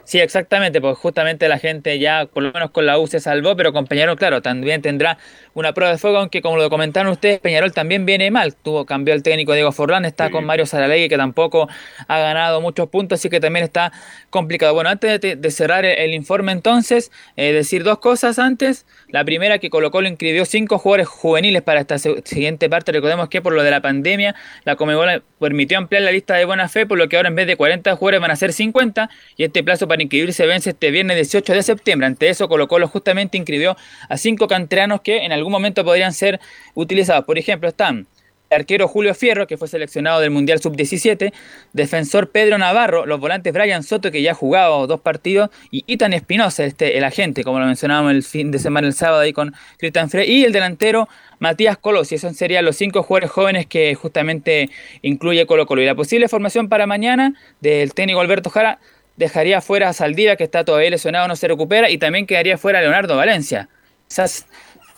[0.03, 3.55] Sí, exactamente, porque justamente la gente ya, por lo menos con la U se salvó,
[3.55, 5.17] pero con Peñarol, claro, también tendrá
[5.53, 8.55] una prueba de fuego, aunque como lo comentaron ustedes, Peñarol también viene mal.
[8.55, 11.67] Tuvo, cambió el técnico Diego Forlán, está con Mario Saralegui, que tampoco
[12.07, 13.91] ha ganado muchos puntos, así que también está
[14.29, 14.73] complicado.
[14.73, 18.85] Bueno, antes de, cerrar el, informe entonces, eh, decir dos cosas antes.
[19.09, 22.91] La primera, que Colo Colo inscribió cinco jugadores juveniles para esta siguiente parte.
[22.91, 26.69] Recordemos que por lo de la pandemia, la Comebol permitió ampliar la lista de buena
[26.69, 29.43] fe, por lo que ahora en vez de 40 jugadores van a ser 50, y
[29.43, 32.07] este plazo para inscribirse vence este viernes 18 de septiembre.
[32.07, 33.75] Ante eso, Colo Colo justamente inscribió
[34.07, 36.39] a cinco canteranos que en algún momento podrían ser
[36.75, 37.25] utilizados.
[37.25, 38.07] Por ejemplo, están
[38.55, 41.33] arquero Julio Fierro, que fue seleccionado del Mundial Sub-17,
[41.73, 46.13] defensor Pedro Navarro, los volantes Brian Soto, que ya ha jugado dos partidos, y Itan
[46.13, 49.53] Espinosa, este, el agente, como lo mencionábamos el fin de semana, el sábado ahí con
[49.77, 51.07] Cristian Frey, y el delantero
[51.39, 52.15] Matías Colosi.
[52.15, 54.69] Esos serían los cinco jugadores jóvenes que justamente
[55.01, 55.81] incluye Colo Colo.
[55.81, 58.79] Y la posible formación para mañana del técnico Alberto Jara
[59.19, 62.81] dejaría fuera a Saldivia, que está todavía lesionado, no se recupera, y también quedaría fuera
[62.81, 63.67] Leonardo Valencia.
[64.09, 64.47] Esas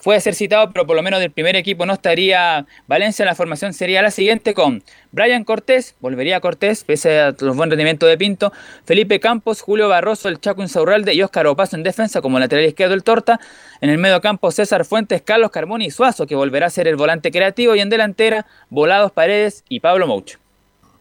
[0.04, 3.26] puede ser citado, pero por lo menos del primer equipo no estaría Valencia.
[3.26, 7.70] La formación sería la siguiente con Brian Cortés, volvería a Cortés, pese a los buen
[7.70, 8.54] rendimientos de Pinto,
[8.86, 12.94] Felipe Campos, Julio Barroso, el Chaco Insaurralde y Óscar Opaso en defensa como lateral izquierdo
[12.94, 13.40] el Torta.
[13.82, 16.96] En el medio campo César Fuentes, Carlos Carmoni y Suazo, que volverá a ser el
[16.96, 17.76] volante creativo.
[17.76, 20.38] Y en delantera, Volados Paredes y Pablo Mouch.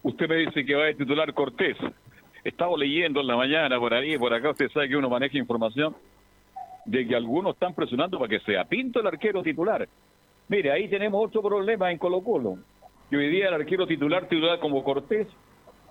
[0.01, 1.77] Usted me dice que va a titular Cortés.
[2.43, 5.95] Estaba leyendo en la mañana por ahí, por acá usted sabe que uno maneja información
[6.85, 9.87] de que algunos están presionando para que sea Pinto el arquero titular.
[10.47, 12.57] Mire, ahí tenemos otro problema en Colo Colo.
[13.09, 15.27] Que hoy día el arquero titular, titular como Cortés,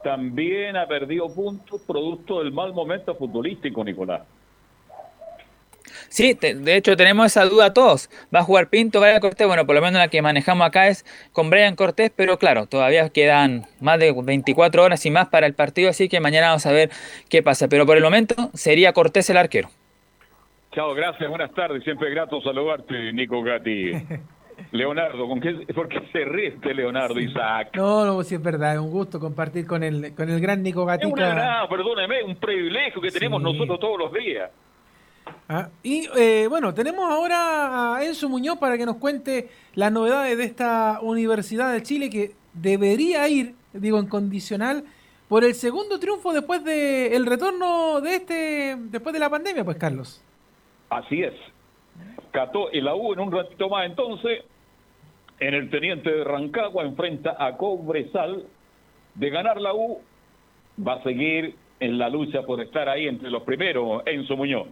[0.02, 4.22] también ha perdido puntos producto del mal momento futbolístico, Nicolás.
[6.08, 8.10] Sí, de hecho tenemos esa duda todos.
[8.34, 9.46] Va a jugar Pinto, Brian Cortés.
[9.46, 13.08] Bueno, por lo menos la que manejamos acá es con Brian Cortés, pero claro, todavía
[13.08, 16.72] quedan más de 24 horas y más para el partido, así que mañana vamos a
[16.72, 16.90] ver
[17.28, 17.68] qué pasa.
[17.68, 19.68] Pero por el momento sería Cortés el arquero.
[20.72, 21.82] Chao, gracias, buenas tardes.
[21.82, 23.92] Siempre grato saludarte, Nico Gatti.
[24.72, 27.70] Leonardo, ¿con qué, ¿por qué se ríe este Leonardo Isaac?
[27.74, 30.84] No, no, sí es verdad, es un gusto compartir con el, con el gran Nico
[30.84, 31.28] Gatica.
[31.28, 34.50] Es una, perdóneme, un privilegio que tenemos nosotros todos los días.
[35.48, 40.36] Ah, y eh, bueno, tenemos ahora a Enzo Muñoz para que nos cuente las novedades
[40.38, 44.84] de esta Universidad de Chile que debería ir, digo, en condicional
[45.28, 49.76] por el segundo triunfo después del el retorno de este, después de la pandemia, pues
[49.76, 50.22] Carlos.
[50.88, 51.34] Así es.
[52.32, 54.42] Cató el U en un ratito más entonces.
[55.38, 58.44] En el Teniente de Rancagua enfrenta a Cobresal.
[59.14, 60.00] De ganar la U,
[60.86, 64.68] va a seguir en la lucha por estar ahí entre los primeros, Enzo Muñoz.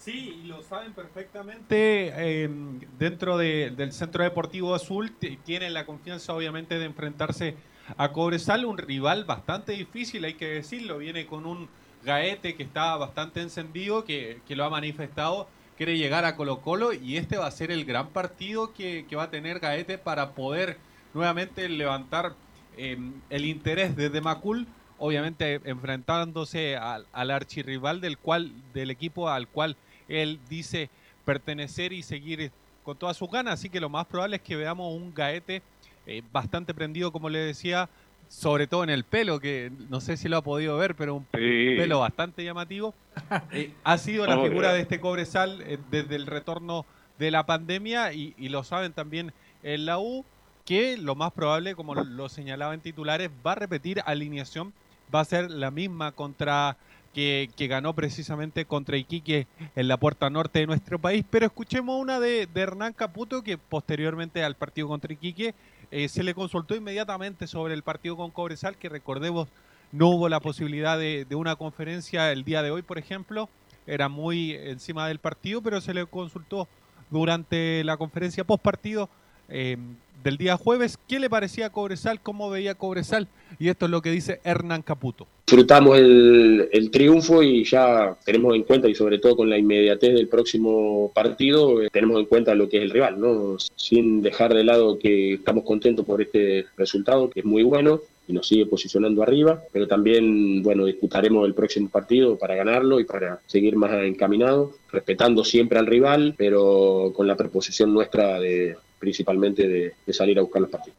[0.00, 2.42] Sí, lo saben perfectamente.
[2.42, 5.12] Em, dentro del Centro Deportivo Azul
[5.44, 7.54] tienen la confianza, obviamente, de enfrentarse
[7.98, 10.96] a Cobresal, un rival bastante difícil, hay que decirlo.
[10.98, 11.68] Viene con un
[12.02, 17.18] Gaete, que está bastante encendido, que, lo ha manifestado, quiere llegar a Colo Colo y
[17.18, 20.78] este va a ser el gran partido que, va a tener Gaete para poder
[21.12, 22.34] nuevamente levantar
[22.78, 29.46] em, el interés desde Macul, obviamente enfrentándose al, al archirrival del, cual, del equipo al
[29.46, 29.76] cual
[30.10, 30.90] él dice
[31.24, 32.50] pertenecer y seguir
[32.82, 35.62] con todas sus ganas, así que lo más probable es que veamos un Gaete
[36.06, 37.88] eh, bastante prendido, como le decía,
[38.28, 41.24] sobre todo en el pelo, que no sé si lo ha podido ver, pero un
[41.24, 42.94] pelo bastante llamativo.
[43.52, 46.86] Eh, ha sido la figura de este Cobresal eh, desde el retorno
[47.18, 49.32] de la pandemia y, lo saben también
[49.62, 50.24] en la U,
[50.64, 54.72] que lo más probable, como lo señalaba en titulares, va a repetir alineación,
[55.14, 56.76] va a ser la misma contra
[57.14, 61.24] que, ganó precisamente contra Iquique en la puerta norte de nuestro país.
[61.28, 65.54] Pero escuchemos una de, Hernán Caputo, que posteriormente al partido contra Iquique
[65.90, 69.48] eh, se le consultó inmediatamente sobre el partido con Cobresal, que recordemos
[69.92, 73.48] no hubo la posibilidad de, una conferencia el día de hoy, por ejemplo.
[73.86, 76.68] Era muy encima del partido, pero se le consultó
[77.10, 79.08] durante la conferencia post partido
[79.48, 79.76] eh,
[80.22, 83.28] del día jueves qué le parecía a Cobresal, cómo veía Cobresal.
[83.58, 85.26] Y esto es lo que dice Hernán Caputo.
[85.46, 90.14] Disfrutamos el, el, triunfo y ya tenemos en cuenta, y sobre todo con la inmediatez
[90.14, 93.56] del próximo partido, eh, tenemos en cuenta lo que es el rival, ¿no?
[93.74, 98.32] sin dejar de lado que estamos contentos por este resultado, que es muy bueno, y
[98.32, 103.40] nos sigue posicionando arriba, pero también, bueno, disputaremos el próximo partido para ganarlo y para
[103.46, 110.12] seguir más encaminados, respetando siempre al rival, pero con la preposición nuestra de principalmente de,
[110.12, 110.96] salir a buscar los partidos.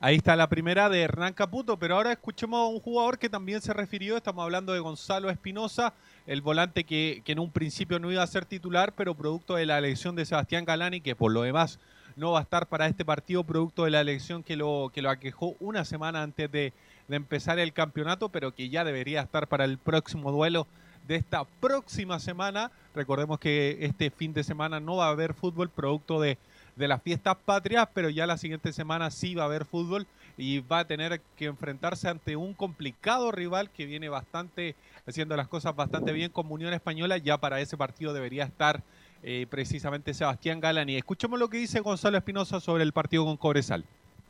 [0.00, 3.60] Ahí está la primera de Hernán Caputo, pero ahora escuchemos a un jugador que también
[3.60, 5.94] se refirió, estamos hablando de Gonzalo Espinosa,
[6.26, 9.78] el volante que, en un principio no iba a ser titular, pero producto de la
[9.78, 11.78] elección de Sebastián Galani, que por lo demás
[12.16, 15.10] no va a estar para este partido, producto de la elección que lo, que lo
[15.10, 16.72] aquejó una semana antes de
[17.08, 20.66] empezar el campeonato, pero que ya debería estar para el próximo duelo
[21.06, 22.70] de esta próxima semana.
[22.94, 26.38] Recordemos que este fin de semana no va a haber fútbol producto de
[26.76, 30.06] de las fiestas patrias, pero ya la siguiente semana sí va a haber fútbol
[30.36, 34.74] y va a tener que enfrentarse ante un complicado rival que viene bastante
[35.06, 37.18] haciendo las cosas bastante bien con Unión Española.
[37.18, 38.82] Ya para ese partido debería estar
[39.22, 40.96] eh, precisamente Sebastián Galani.
[40.96, 43.84] Escuchemos lo que dice Gonzalo Espinosa sobre el partido con Cobresal.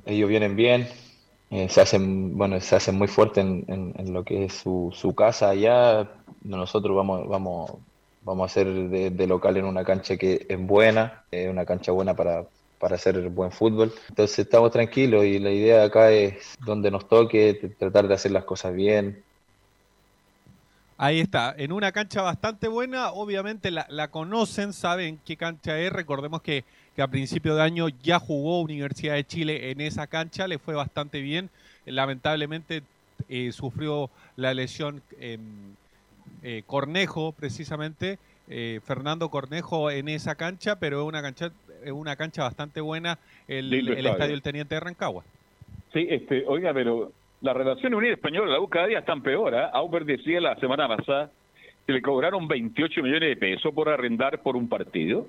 [0.05, 0.86] Ellos vienen bien,
[1.51, 5.14] eh, se hacen bueno se hacen muy fuertes en, en, lo que es su, su
[5.14, 6.11] casa allá.
[6.42, 7.70] Nosotros vamos vamos
[8.25, 12.14] Vamos a hacer de, local en una cancha que es buena, es una cancha buena
[12.14, 12.47] para,
[12.79, 13.93] para hacer buen fútbol.
[14.09, 18.45] Entonces estamos tranquilos y la idea acá es donde nos toque, tratar de hacer las
[18.45, 19.22] cosas bien.
[20.97, 25.93] Ahí está, en una cancha bastante buena, obviamente la, la conocen, saben qué cancha es,
[25.93, 26.64] recordemos que,
[26.95, 30.75] que, a principio de año ya jugó Universidad de Chile en esa cancha, le fue
[30.75, 31.51] bastante bien,
[31.85, 32.85] lamentablemente
[33.29, 35.39] eh, sufrió la lesión eh,
[36.66, 38.18] Cornejo, precisamente,
[38.49, 41.51] eh, Fernando Cornejo en esa cancha, pero es una cancha,
[41.82, 43.18] es una cancha bastante buena
[43.49, 45.24] el, el estadio del Teniente de Rancagua.
[45.92, 49.55] Sí, este, oiga, pero la relación unida española, la U cada día están peor.
[49.55, 49.66] ¿eh?
[49.72, 51.30] Auber decía la semana pasada
[51.86, 55.26] que le cobraron 28 millones de pesos por arrendar por un partido.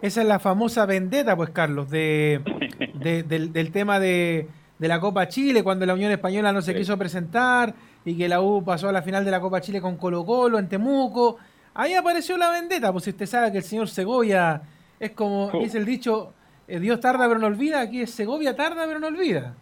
[0.00, 2.40] Esa es la famosa vendetta, pues, Carlos, de,
[2.94, 4.46] de del, del, tema de,
[4.78, 6.78] de, la Copa Chile, cuando la Unión Española no se sí.
[6.78, 7.74] quiso presentar
[8.04, 10.58] y que la U pasó a la final de la Copa Chile con Colo Colo
[10.58, 11.38] en Temuco.
[11.74, 14.62] Ahí apareció la vendetta, pues si usted sabe que el señor Segovia
[14.98, 15.60] es como, oh.
[15.60, 16.32] dice el dicho,
[16.66, 19.54] eh, Dios tarda pero no olvida, aquí es Segovia tarda pero no olvida.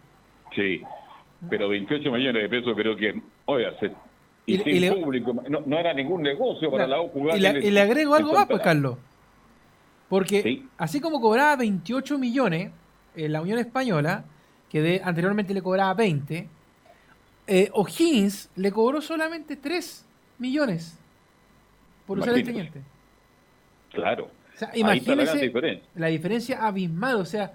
[0.55, 0.81] Sí,
[1.49, 3.91] pero 28 millones de pesos creo que, oiga, se,
[4.45, 7.37] y, y, sin y le, público, no, no, era ningún negocio para la U jugar.
[7.37, 8.97] Y, la, y le agrego algo más, pues Carlos,
[10.09, 10.67] porque ¿Sí?
[10.77, 12.71] así como cobraba 28 millones
[13.15, 14.25] en la Unión Española,
[14.69, 16.47] que de, anteriormente le cobraba 20,
[17.47, 20.05] eh, O'Higgins le cobró solamente 3
[20.37, 20.99] millones
[22.05, 22.81] por usar el teniente.
[23.91, 24.25] Claro.
[24.53, 25.89] O sea, imagínese la diferencia.
[25.95, 27.15] la diferencia abismal.
[27.17, 27.53] O sea,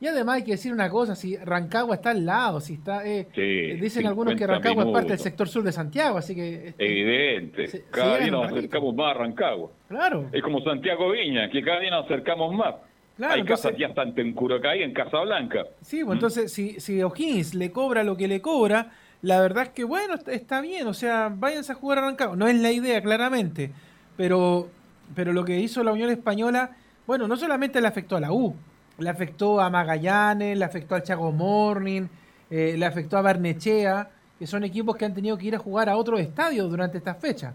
[0.00, 3.06] y además hay que decir una cosa: si Rancagua está al lado, si está.
[3.06, 4.88] Eh, sí, dicen algunos que Rancagua minutos.
[4.88, 6.68] es parte del sector sur de Santiago, así que.
[6.68, 7.66] Este, Evidente.
[7.66, 9.70] Se, cada se día nos acercamos más a Rancagua.
[9.88, 10.28] Claro.
[10.32, 12.74] Es como Santiago Viña, que cada día nos acercamos más.
[13.16, 15.64] Claro, Hay entonces, casas ya están en Curacay, en Casablanca.
[15.82, 16.12] Sí, pues ¿Mm?
[16.12, 18.92] entonces si, si O'Higgins le cobra lo que le cobra,
[19.22, 22.36] la verdad es que bueno, está bien, o sea, váyanse a jugar a Rancagua.
[22.36, 23.72] No es la idea, claramente,
[24.16, 24.68] pero,
[25.14, 26.70] pero lo que hizo la Unión Española,
[27.06, 28.54] bueno, no solamente le afectó a la U,
[28.98, 32.06] le afectó a Magallanes, le afectó al Chago Morning,
[32.50, 34.08] eh, le afectó a Barnechea,
[34.38, 37.14] que son equipos que han tenido que ir a jugar a otros estadios durante esta
[37.14, 37.54] fecha.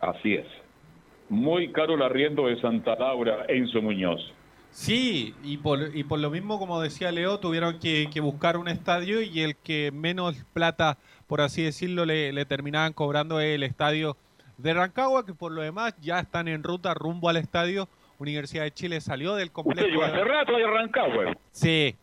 [0.00, 0.46] Así es.
[1.28, 4.35] Muy caro el arriendo de Santa Laura, Enzo Muñoz.
[4.76, 8.68] Sí, y por, y por lo mismo, como decía Leo, tuvieron que, que, buscar un
[8.68, 14.18] estadio y el que menos plata, por así decirlo, le, le, terminaban cobrando el estadio
[14.58, 17.88] de Rancagua, que por lo demás ya están en ruta rumbo al estadio.
[18.18, 19.88] Universidad de Chile salió del complejo.
[19.88, 21.36] Usted hace rato de Rancagua.
[21.52, 21.96] Sí,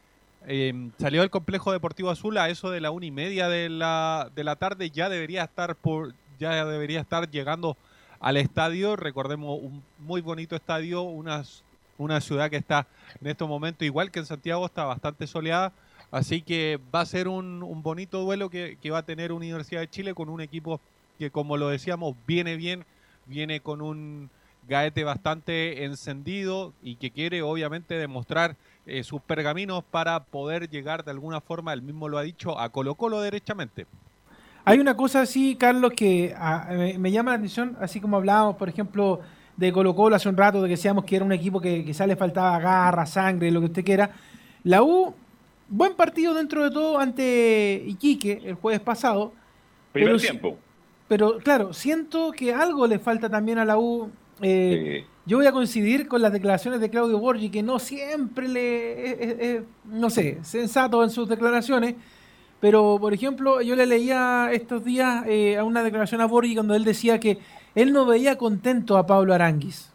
[0.48, 4.32] eh, salió del complejo deportivo azul a eso de la una y media de la,
[4.36, 4.90] de la tarde.
[4.90, 7.78] Ya debería estar por, ya debería estar llegando
[8.20, 8.96] al estadio.
[8.96, 11.64] Recordemos un muy bonito estadio, unas
[11.98, 12.88] una ciudad que está
[13.22, 15.72] en estos momentos, igual que en Santiago, está bastante soleada.
[16.12, 19.82] Así que va a ser un, un bonito duelo que, que, va a tener Universidad
[19.82, 20.80] de Chile con un equipo
[21.18, 22.86] que, como lo decíamos, viene bien,
[23.26, 24.30] viene con un
[24.68, 31.12] gaete bastante encendido y que quiere obviamente demostrar eh, sus pergaminos para poder llegar de
[31.12, 33.88] alguna forma, él mismo lo ha dicho, a Colo Colo derechamente.
[34.66, 38.56] Hay una cosa así, Carlos, que ah, me, me llama la atención, así como hablábamos,
[38.56, 39.20] por ejemplo,
[39.58, 42.08] de Colo Colo hace un rato, de que decíamos que era un equipo que quizás
[42.08, 44.10] le faltaba garra, sangre, lo que usted quiera.
[44.64, 45.14] La U,
[45.68, 49.34] buen partido dentro de todo ante Iquique el jueves pasado.
[49.92, 50.58] Primer pero, tiempo.
[51.08, 54.10] Pero claro, siento que algo le falta también a la U.
[54.42, 55.10] Eh, sí.
[55.26, 59.62] Yo voy a coincidir con las declaraciones de Claudio Borgi, que no siempre le, es,
[59.86, 61.96] no sé, sensato en sus declaraciones.
[62.60, 66.76] Pero, por ejemplo, yo le leía estos días eh, a una declaración a Borgi cuando
[66.76, 67.38] él decía que
[67.76, 69.92] él no veía contento a Pablo Aranguis.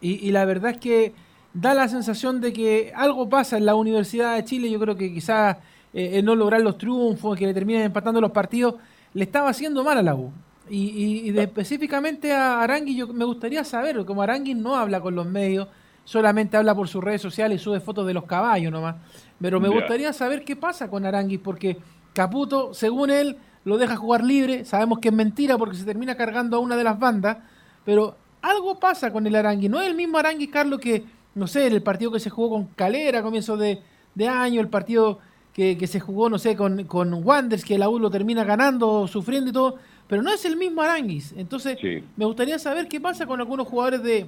[0.00, 1.14] Y, y, la verdad es que
[1.52, 4.70] da la sensación de que algo pasa en la Universidad de Chile.
[4.70, 5.56] Yo creo que quizás
[5.92, 8.76] eh, el no lograr los triunfos, que le terminan empatando los partidos,
[9.14, 10.32] le estaba haciendo mal a la U.
[10.70, 15.26] Y, y, específicamente a Arangui, yo me gustaría saber, como Arangui no habla con los
[15.26, 15.66] medios,
[16.04, 18.96] solamente habla por sus redes sociales y sube fotos de los caballos nomás.
[19.40, 21.78] Pero me gustaría saber qué pasa con Aranguis, porque
[22.12, 24.64] Caputo, según él, lo deja jugar libre.
[24.64, 27.38] Sabemos que es mentira porque se termina cargando a una de las bandas.
[27.84, 29.68] Pero algo pasa con el Arangui.
[29.68, 31.04] No es el mismo Arangui, Carlos, que,
[31.34, 33.82] no sé, el partido que se jugó con Calera a comienzo de,
[34.28, 35.20] año, el partido
[35.52, 39.50] que, se jugó, no sé, con, con Wanders, que la U lo termina ganando, sufriendo
[39.50, 39.76] y todo.
[40.06, 41.34] Pero no es el mismo Aranguis.
[41.36, 41.78] Entonces,
[42.16, 44.26] me gustaría saber qué pasa con algunos jugadores de,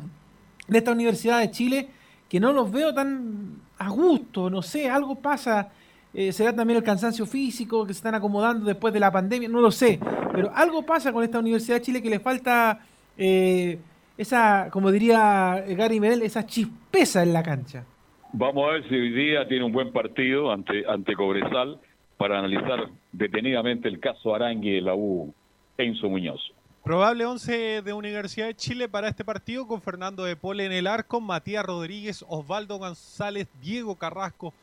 [0.69, 1.89] de esta Universidad de Chile
[2.29, 5.71] que no los veo tan a gusto, no sé, algo pasa.
[6.13, 9.61] Eh, será también el cansancio físico que se están acomodando después de la pandemia, no
[9.61, 10.01] lo sé,
[10.33, 12.81] pero algo pasa con esta Universidad de Chile que le falta
[13.17, 13.79] eh,
[14.19, 17.85] esa, como diría Gary Medel, esa chispeza en la cancha.
[18.33, 21.79] Vamos a ver si hoy día tiene un buen partido ante, ante Cobresal
[22.17, 25.33] para analizar detenidamente el caso Arangui de la U
[25.79, 26.41] Enzo Muñoz.
[26.85, 30.87] Probable 11 de Universidad de Chile para este partido con Fernando de Pole en el
[30.87, 34.55] arco, Matías Rodríguez, Osvaldo González, Diego Carrasco,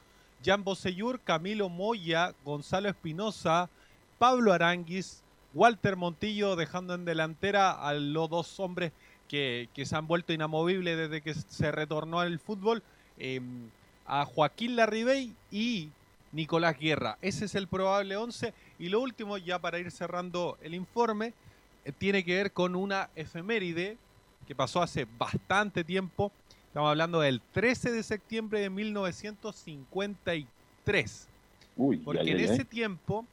[0.43, 3.69] Jan Boseyur, Camilo Moya, Gonzalo Espinosa,
[4.17, 5.23] Pablo Aranguis,
[5.53, 8.91] Walter Montillo, dejando en delantera a los dos hombres
[9.27, 12.81] que, se han vuelto inamovibles desde que se retornó al fútbol,
[13.17, 13.69] em,
[14.05, 15.89] a Joaquín Larribey y
[16.31, 17.17] Nicolás Guerra.
[17.21, 18.53] Ese es el probable 11.
[18.79, 21.33] Y lo último, ya para ir cerrando el informe,
[21.85, 23.97] eh, tiene que ver con una efeméride
[24.47, 26.31] que pasó hace bastante tiempo.
[26.77, 31.27] Estamos hablando del 13 de septiembre de 1953.
[32.05, 33.25] porque en ese tiempo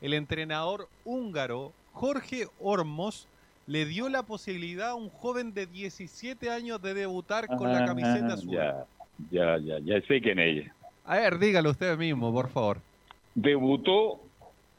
[0.00, 3.26] el entrenador húngaro Jorge Ormos
[3.66, 8.28] le dio la posibilidad a un joven de 17 años de debutar con la camiseta
[8.30, 8.52] ah, azul.
[8.52, 8.86] Ya,
[9.32, 10.70] ya, ya, ya sé quién es.
[11.04, 12.78] A ver, dígalo usted mismo, por favor.
[13.34, 14.20] Debutó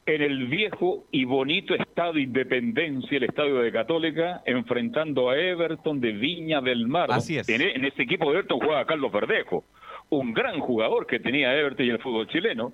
[0.06, 6.12] en el viejo y bonito Estado Independencia, el Estadio de Católica, enfrentando a Everton de
[6.12, 7.10] Viña del Mar.
[7.10, 7.48] Así es.
[7.48, 9.64] En, en ese equipo de Everton jugaba Carlos Verdejo,
[10.10, 12.72] un gran jugador que tenía Everton y el fútbol chileno.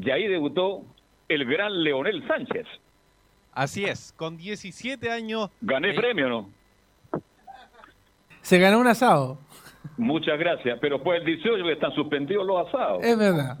[0.00, 0.82] Y ahí debutó
[1.28, 2.66] el gran Leonel Sánchez.
[3.52, 5.50] Así es, con 17 años.
[5.60, 6.50] ¿Gané eh, premio no?
[8.40, 9.38] Se ganó un asado.
[9.96, 13.02] Muchas gracias, pero pues el 18 están suspendidos los asados.
[13.02, 13.56] Es verdad.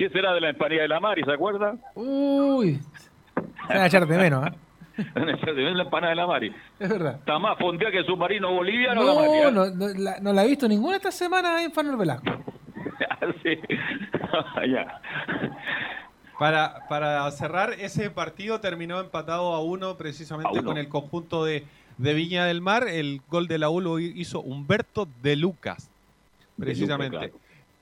[0.00, 1.76] ¿Qué será de la empanada de la Mari, se acuerda?
[1.94, 2.80] Uy,
[3.34, 4.52] se van a echar de menos, ¿eh?
[5.14, 6.54] van a echar de menos la empanada de la Mari.
[6.78, 7.16] Es verdad.
[7.16, 9.32] Está más fondea que el submarino boliviano no, la Mari.
[9.32, 9.52] ¿eh?
[9.52, 12.30] No, no, la, no la he visto ninguna esta semana en Fanor Velasco.
[13.42, 13.58] sí.
[14.72, 15.02] ya.
[16.38, 21.66] Para, para cerrar, ese partido terminó empatado a uno precisamente con el conjunto de,
[21.98, 22.88] de Viña del Mar.
[22.88, 25.90] El gol de la U lo hizo Humberto de Lucas,
[26.58, 27.34] precisamente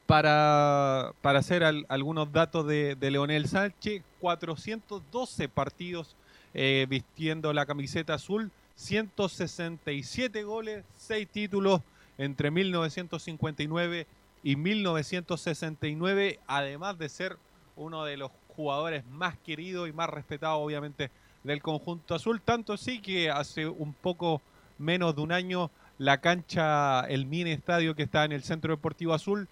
[0.08, 6.16] para, para hacer algunos datos de, Leonel Sánchez, 412 partidos
[6.54, 11.82] eh, vistiendo la camiseta azul, 167 goles, 6 títulos
[12.16, 14.06] entre 1959
[14.42, 17.36] y 1969, además de ser
[17.76, 21.10] uno de los jugadores más queridos y más respetados obviamente
[21.44, 24.40] del conjunto azul, tanto así que hace un poco
[24.78, 29.12] menos de un año la cancha, el mini estadio que está en el Centro Deportivo
[29.12, 29.48] Azul,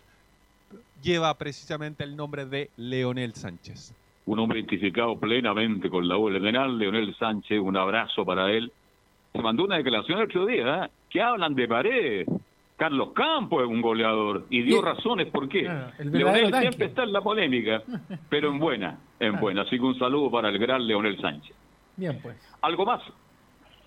[1.02, 3.94] lleva precisamente el nombre de Leonel Sánchez.
[4.26, 8.72] Un hombre identificado plenamente con la U general, Leonel Sánchez, un abrazo para él.
[9.32, 10.90] Se mandó una declaración el otro día, ¿eh?
[11.10, 12.26] que hablan de pared.
[12.76, 15.66] Carlos Campos es un goleador y dio razones por qué.
[15.66, 17.82] Ah, Leonel siempre está en la polémica,
[18.28, 19.62] pero en buena, en buena.
[19.62, 21.54] Así que un saludo para el gran Leonel Sánchez.
[21.96, 22.36] Bien, pues.
[22.60, 23.00] ¿Algo más?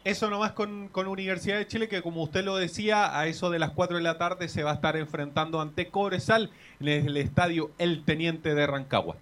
[0.10, 3.60] Eso nomás con, con Universidad de Chile, que como usted lo decía, a eso de
[3.60, 6.50] las 4 de la tarde se va a estar enfrentando ante Cobresal
[6.80, 9.18] en el estadio El Teniente de Rancagua.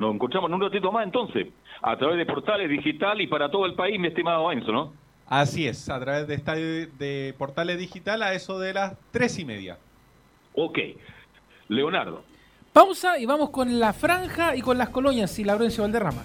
[0.00, 1.46] Nos encontramos en un ratito más entonces,
[1.80, 4.92] a través de portales digital y para todo el país, mi estimado Enzo, ¿no?
[5.28, 9.44] Así es, a través de estadio de portales digital a eso de las tres y
[9.44, 9.78] media.
[10.54, 10.78] Ok.
[11.68, 12.24] Leonardo.
[12.72, 16.24] Pausa y vamos con la franja y con las colonias y Laurencio Valderrama.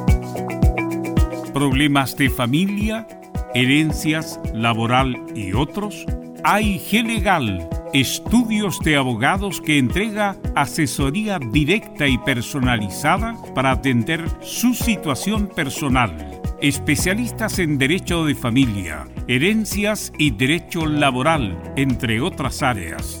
[1.61, 3.07] problemas de familia,
[3.53, 6.07] herencias, laboral y otros,
[6.43, 15.45] AIG Legal Estudios de Abogados que entrega asesoría directa y personalizada para atender su situación
[15.55, 16.41] personal.
[16.61, 23.20] Especialistas en Derecho de Familia, Herencias y Derecho Laboral, entre otras áreas.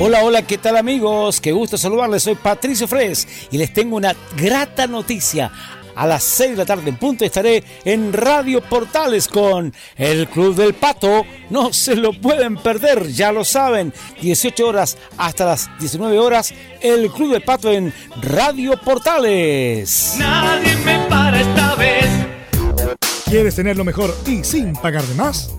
[0.00, 1.40] Hola, hola, ¿qué tal amigos?
[1.40, 5.50] Qué gusto saludarles, soy Patricio Fres y les tengo una grata noticia.
[5.96, 10.54] A las 6 de la tarde en punto estaré en Radio Portales con el Club
[10.54, 11.26] del Pato.
[11.50, 13.92] No se lo pueden perder, ya lo saben.
[14.22, 17.92] 18 horas hasta las 19 horas, el Club del Pato en
[18.22, 20.14] Radio Portales.
[20.16, 22.06] Nadie me para esta vez.
[23.24, 25.58] ¿Quieres tener lo mejor y sin pagar de más?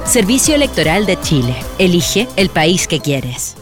[0.04, 1.54] Servicio Electoral de Chile.
[1.78, 3.61] Elige el país que quieres.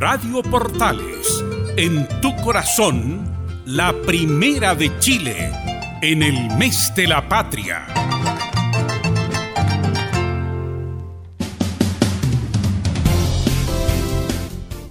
[0.00, 1.44] Radio Portales,
[1.76, 3.20] en tu corazón,
[3.66, 5.50] la primera de Chile,
[6.00, 7.84] en el mes de la patria.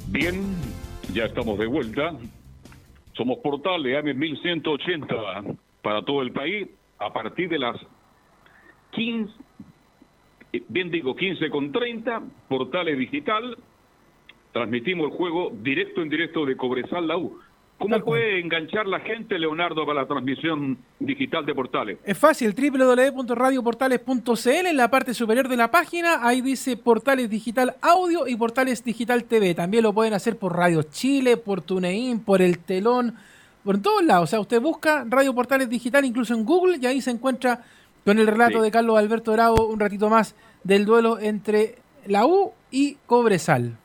[0.09, 0.55] Bien,
[1.11, 2.13] ya estamos de vuelta.
[3.13, 5.15] Somos Portales AM 1180
[5.81, 6.67] para todo el país
[6.99, 7.77] a partir de las
[8.91, 9.33] 15,
[10.53, 13.57] eh, bien digo 15 con 30, Portales Digital,
[14.53, 17.37] transmitimos el juego directo en directo de Cobresal la U.
[17.77, 21.97] ¿Cómo puede enganchar la gente, Leonardo, para la transmisión digital de Portales?
[22.03, 28.27] Es fácil, www.radioportales.cl en la parte superior de la página, ahí dice Portales Digital Audio
[28.27, 29.55] y Portales Digital TV.
[29.55, 33.15] También lo pueden hacer por Radio Chile, por TuneIn, por El Telón,
[33.63, 34.25] por todos lados.
[34.25, 37.63] O sea, usted busca Radio Portales Digital incluso en Google y ahí se encuentra
[38.03, 38.63] con el relato Sí.
[38.63, 40.35] de Carlos Alberto Bravo un ratito más
[40.65, 41.77] del duelo entre
[42.07, 43.77] la U y Cobresal.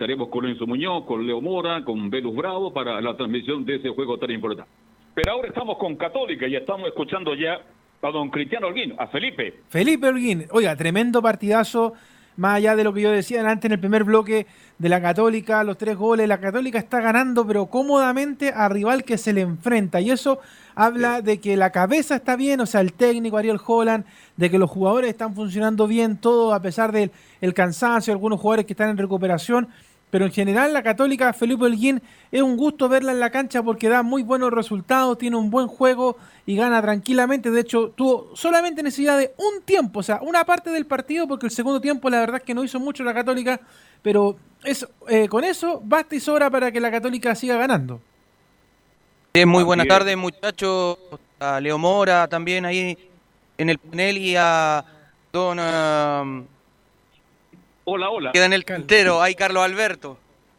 [0.00, 3.90] Estaremos con Enzo Muñoz, con Leo Mora, con Velus Bravo para la transmisión de ese
[3.90, 4.70] juego tan importante.
[5.14, 7.60] Pero ahora estamos con Católica y estamos escuchando ya
[8.00, 9.60] a don Cristiano Olguín, a Felipe.
[9.68, 11.92] Felipe Holguín, oiga, tremendo partidazo,
[12.38, 14.46] más allá de lo que yo decía antes en el primer bloque
[14.78, 19.18] de la Católica, los tres goles, la Católica está ganando, pero cómodamente a rival que
[19.18, 20.40] se le enfrenta, y eso
[20.74, 24.06] habla de que la cabeza está bien, o sea, el técnico Ariel Holland,
[24.38, 27.10] de que los jugadores están funcionando bien, todo a pesar del
[27.42, 29.68] el cansancio, algunos jugadores que están en recuperación,
[30.10, 33.88] pero en general la Católica, Felipe Holguín, es un gusto verla en la cancha porque
[33.88, 36.16] da muy buenos resultados, tiene un buen juego
[36.46, 37.50] y gana tranquilamente.
[37.50, 41.46] De hecho, tuvo solamente necesidad de un tiempo, o sea, una parte del partido, porque
[41.46, 43.60] el segundo tiempo la verdad es que no hizo mucho la Católica,
[44.02, 48.00] pero eso, eh, con eso basta y sobra para que la Católica siga ganando.
[49.32, 49.88] Bien, muy buenas es.
[49.88, 50.98] tardes, muchachos.
[51.38, 52.98] A Leo Mora también ahí
[53.56, 54.84] en el panel y a
[55.32, 55.58] don...
[55.58, 56.46] um,
[57.92, 58.30] Hola, hola.
[58.32, 60.16] queda en el cantero, hay Carlos Alberto.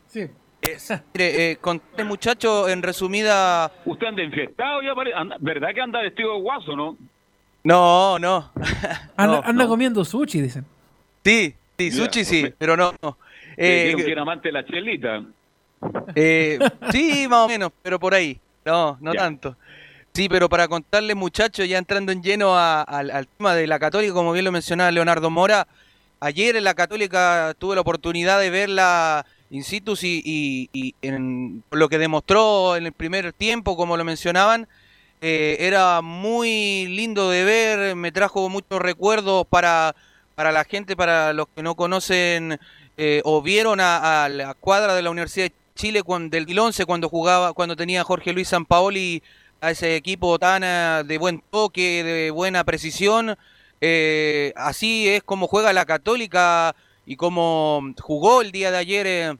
[0.07, 0.27] Sí.
[0.61, 0.77] Eh,
[1.13, 3.71] mire, eh, conté, muchacho, en resumida...
[3.85, 6.97] Usted anda infectado ya, pare- anda- ¿verdad que anda vestido de guaso, no?
[7.63, 8.51] No, no.
[9.15, 9.69] Anda, No, anda no.
[9.69, 10.65] comiendo sushi, dicen.
[11.23, 12.93] Sí, sí, sushi sí, pero no.
[13.01, 13.17] no.
[13.55, 15.23] Eh, Eh, que era amante de la chelita.
[16.15, 16.59] Eh,
[16.91, 18.37] sí, más o menos, pero por ahí.
[18.65, 19.21] No, no Ya.
[19.21, 19.55] tanto.
[20.13, 24.13] Sí, pero para contarle, muchachos, ya entrando en lleno a- al tema de la Católica,
[24.13, 25.65] como bien lo mencionaba Leonardo Mora,
[26.22, 31.98] ayer en la Católica tuve la oportunidad de verla in situ y, en lo que
[31.98, 34.69] demostró en el primer tiempo, como lo mencionaban,
[35.19, 39.93] eh, era muy lindo de ver, me trajo muchos recuerdos para,
[40.35, 42.60] para la gente, para los que no conocen
[42.98, 47.53] eh, o vieron a, la cuadra de la Universidad de Chile del 2011 cuando jugaba,
[47.53, 49.22] cuando tenía Jorge Luis Sampaoli
[49.60, 53.38] a ese equipo tan eh, de buen toque, de buena precisión.
[53.81, 56.75] Eh, así es como juega la Católica
[57.05, 59.35] y como jugó el día de ayer eh,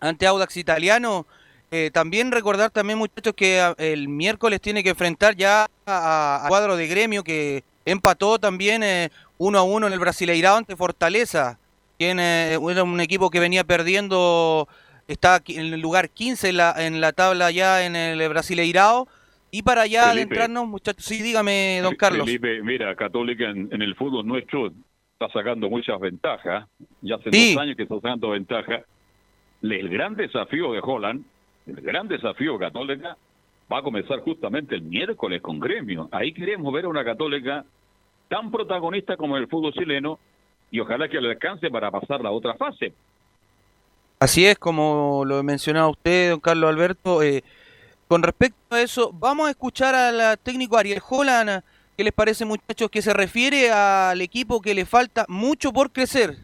[0.00, 1.26] ante Audax Italiano.
[1.70, 6.76] Eh, también recordar también muchachos que ah, el miércoles tiene que enfrentar ya a, cuadro
[6.76, 11.58] de gremio que empató también eh, uno a uno en el Brasileirao ante Fortaleza.
[11.98, 14.66] Quien era un equipo que venía perdiendo,
[15.06, 19.06] está en el lugar 15 en la, en la tabla ya en el Brasileirao.
[19.56, 20.20] Y para ya Felipe.
[20.22, 22.26] adentrarnos, muchachos, sí, dígame, don Carlos.
[22.26, 24.72] Felipe, mira, Católica en, en el fútbol nuestro
[25.12, 26.66] está sacando muchas ventajas.
[27.02, 27.54] Ya hace Sí.
[27.54, 28.82] dos años que está sacando ventajas.
[29.62, 31.24] El gran desafío de Holland,
[31.68, 33.16] el gran desafío de Católica,
[33.72, 36.08] va a comenzar justamente el miércoles con Gremio.
[36.10, 37.64] Ahí queremos ver a una Católica
[38.28, 40.18] tan protagonista como el fútbol chileno
[40.72, 42.92] y ojalá que le alcance para pasar la otra fase.
[44.18, 47.22] Así es, como lo mencionaba usted, don Carlos Alberto.
[47.22, 47.44] eh,
[48.08, 51.62] con respecto a eso, vamos a escuchar al técnico Ariel Holland.
[51.96, 52.90] ¿Qué les parece, muchachos?
[52.90, 56.38] Que se refiere al equipo que le falta mucho por crecer.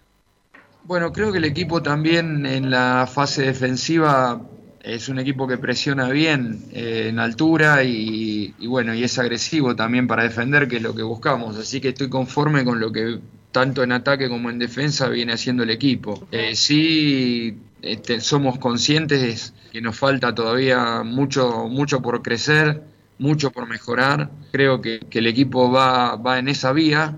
[0.84, 4.40] Bueno, creo que el equipo también en la fase defensiva
[4.82, 9.76] es un equipo que presiona bien eh, en altura y, y bueno, y es agresivo
[9.76, 11.56] también para defender, que es lo que buscamos.
[11.56, 13.18] Así que estoy conforme con lo que
[13.52, 16.26] tanto en ataque como en defensa viene haciendo el equipo.
[16.30, 22.82] Eh, sí, este, somos conscientes que nos falta todavía mucho, mucho por crecer,
[23.18, 24.30] mucho por mejorar.
[24.52, 27.16] Creo que, el equipo va, va en esa vía,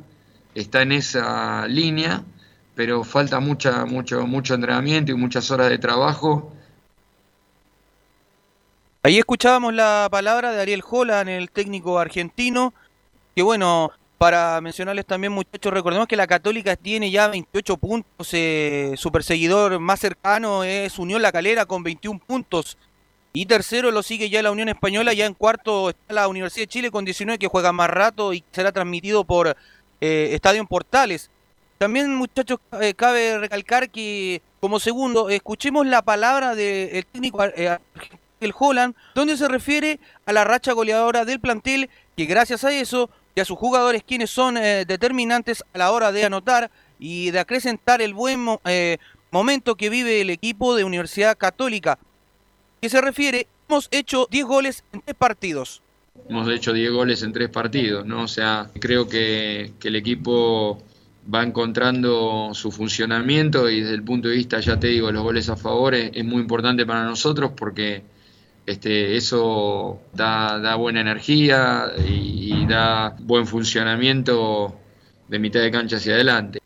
[0.55, 2.25] está en esa línea
[2.75, 6.53] pero falta mucha, mucho, mucho entrenamiento y muchas horas de trabajo.
[9.03, 12.73] Ahí escuchábamos la palabra de Ariel Holland, el técnico argentino,
[13.35, 13.91] que bueno,
[14.23, 19.81] para mencionarles también muchachos, recordemos que la Católica tiene ya 28 puntos, eh, su perseguidor
[19.81, 22.79] más cercano es Unión La Calera con 21 puntos,
[23.33, 26.69] y tercero lo sigue ya la Unión Española, ya en cuarto está la Universidad de
[26.69, 29.57] Chile con 19 que juega más rato y será transmitido por
[30.01, 31.29] eh, Estadio Portales.
[31.79, 37.77] También muchachos, eh, cabe recalcar que como segundo, escuchemos la palabra del técnico eh,
[38.39, 43.11] el Holland, donde se refiere a la racha goleadora del plantel, que gracias a eso
[43.35, 47.41] y a sus jugadores quienes son eh, determinantes a la hora de anotar y de
[47.41, 48.99] acrecentar el buen eh,
[49.31, 51.99] momento que vive el equipo de Universidad Católica.
[52.81, 55.83] Que se refiere, hemos hecho 10 goles en 3 partidos.
[56.29, 58.25] Hemos hecho 10 goles en tres partidos, ¿no?
[58.25, 60.83] O sea, creo que, el equipo
[61.33, 65.49] va encontrando su funcionamiento y desde el punto de vista, ya te digo, los goles
[65.49, 68.03] a favor es, es muy importante para nosotros porque
[68.67, 74.75] este, eso da, buena energía y, da buen funcionamiento
[75.29, 76.61] de mitad de cancha hacia adelante.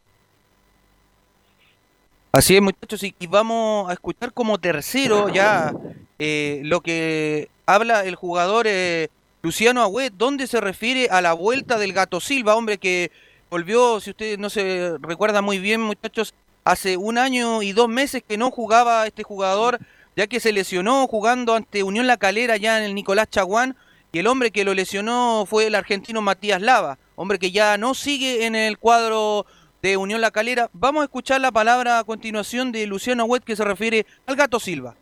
[2.32, 5.73] Así es, muchachos, y, vamos a escuchar como tercero ya
[6.18, 9.09] eh, lo que habla el jugador eh,
[9.43, 13.10] Luciano Agüet, donde se refiere a la vuelta del Gato Silva, hombre que
[13.48, 18.23] volvió, si ustedes no se recuerdan muy bien, muchachos, hace un año y dos meses
[18.27, 19.78] que no jugaba este jugador,
[20.16, 23.76] ya que se lesionó jugando ante Unión La Calera ya en el Nicolás Chaguán,
[24.12, 27.93] y el hombre que lo lesionó fue el argentino Matías Lava, hombre que ya no
[27.93, 29.44] sigue en el cuadro
[29.82, 30.70] de Unión La Calera.
[30.72, 34.59] Vamos a escuchar la palabra a continuación de Luciano Agüet que se refiere al Gato
[34.59, 34.97] Silva.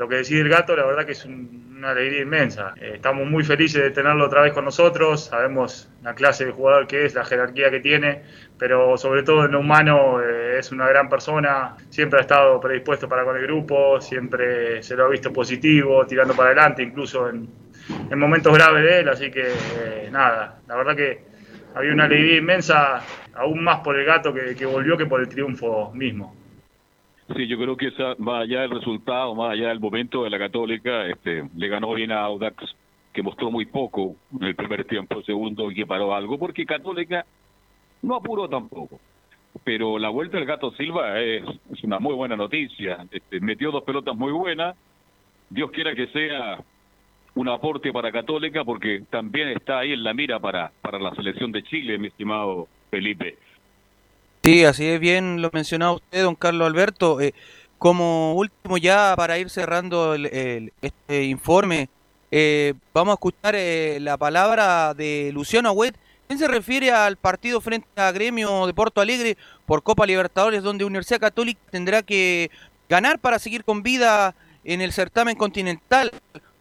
[0.00, 2.72] Lo que decide el gato, la verdad que es un- una alegría inmensa.
[2.80, 5.26] Eh, estamos muy felices de tenerlo otra vez con nosotros.
[5.26, 8.22] Sabemos la clase de jugador que es, la jerarquía que tiene,
[8.58, 11.76] pero sobre todo en lo humano eh, es una gran persona.
[11.90, 16.32] Siempre ha estado predispuesto para con el grupo, siempre se lo ha visto positivo, tirando
[16.34, 17.46] para adelante, incluso en,
[18.10, 19.08] en momentos graves de él.
[19.10, 21.24] Así que eh, nada, la verdad que
[21.74, 23.02] había una alegría inmensa,
[23.34, 26.39] aún más por el gato que volvió que por el triunfo mismo.
[27.36, 30.38] Sí, yo creo que esa, más allá del resultado, más allá del momento de la
[30.38, 32.74] Católica, este, le ganó bien a Audax
[33.12, 37.24] que mostró muy poco en el primer tiempo, segundo que paró algo, porque Católica
[38.02, 39.00] no apuró tampoco.
[39.64, 43.04] Pero la vuelta del Gato Silva es, es una muy buena noticia.
[43.10, 44.76] Este, metió dos pelotas muy buenas.
[45.50, 46.58] Dios quiera que sea
[47.34, 51.52] un aporte para Católica, porque también está ahí en la mira para, para la selección
[51.52, 53.38] de Chile, mi estimado Felipe.
[54.42, 57.20] Sí, así es bien lo mencionaba usted, don Carlos Alberto.
[57.20, 57.34] Eh,
[57.78, 61.88] como último ya para ir cerrando el, el- este informe,
[62.30, 65.96] eh, vamos a escuchar eh, la palabra de Luciano Agüet.
[66.26, 69.36] ¿Quién se refiere al partido frente a Gremio de Porto Alegre
[69.66, 72.50] por Copa Libertadores, donde Universidad Católica tendrá que
[72.88, 74.34] ganar para seguir con vida
[74.64, 76.12] en el certamen continental,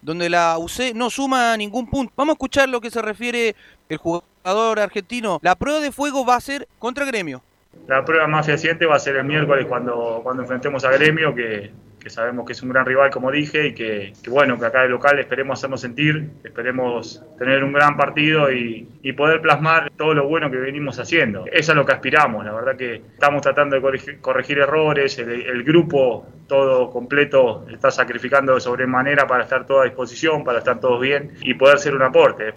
[0.02, 2.12] donde la UC no suma ningún punto?
[2.16, 3.56] Vamos a escuchar lo que se refiere
[3.90, 5.40] el jugador argentino.
[5.44, 7.44] La prueba de fuego va a ser contra Gremio.
[7.88, 11.72] La prueba más fehaciente va a ser el miércoles cuando, cuando enfrentemos a Gremio, que,
[12.08, 15.20] sabemos que es un gran rival, como dije, y que, bueno, que acá de local
[15.20, 18.88] esperemos hacernos sentir, esperemos tener un gran partido y,
[19.18, 21.46] poder plasmar todo lo bueno que venimos haciendo.
[21.52, 25.64] Eso es lo que aspiramos, la verdad que estamos tratando de corregir, errores, el, el
[25.64, 31.02] grupo todo completo está sacrificando de sobremanera para estar todo a disposición, para estar todos
[31.02, 32.54] bien y poder ser un aporte.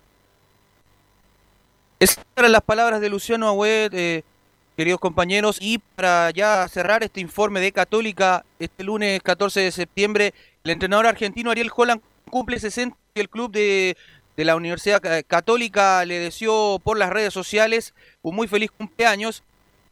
[2.03, 4.25] Esas eran las palabras de Luciano Agüet, eh,
[4.83, 10.35] queridos compañeros, y para ya cerrar este informe de Católica, este lunes 14 de septiembre,
[10.65, 13.97] el entrenador argentino Ariel Holland cumple 60 y el club de,
[14.37, 19.45] de la Universidad Ca- Católica le deseó por las redes sociales un muy feliz cumpleaños.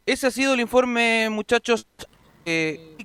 [0.06, 1.86] Ese ha sido el informe, muchachos.
[2.44, 2.96] Eh,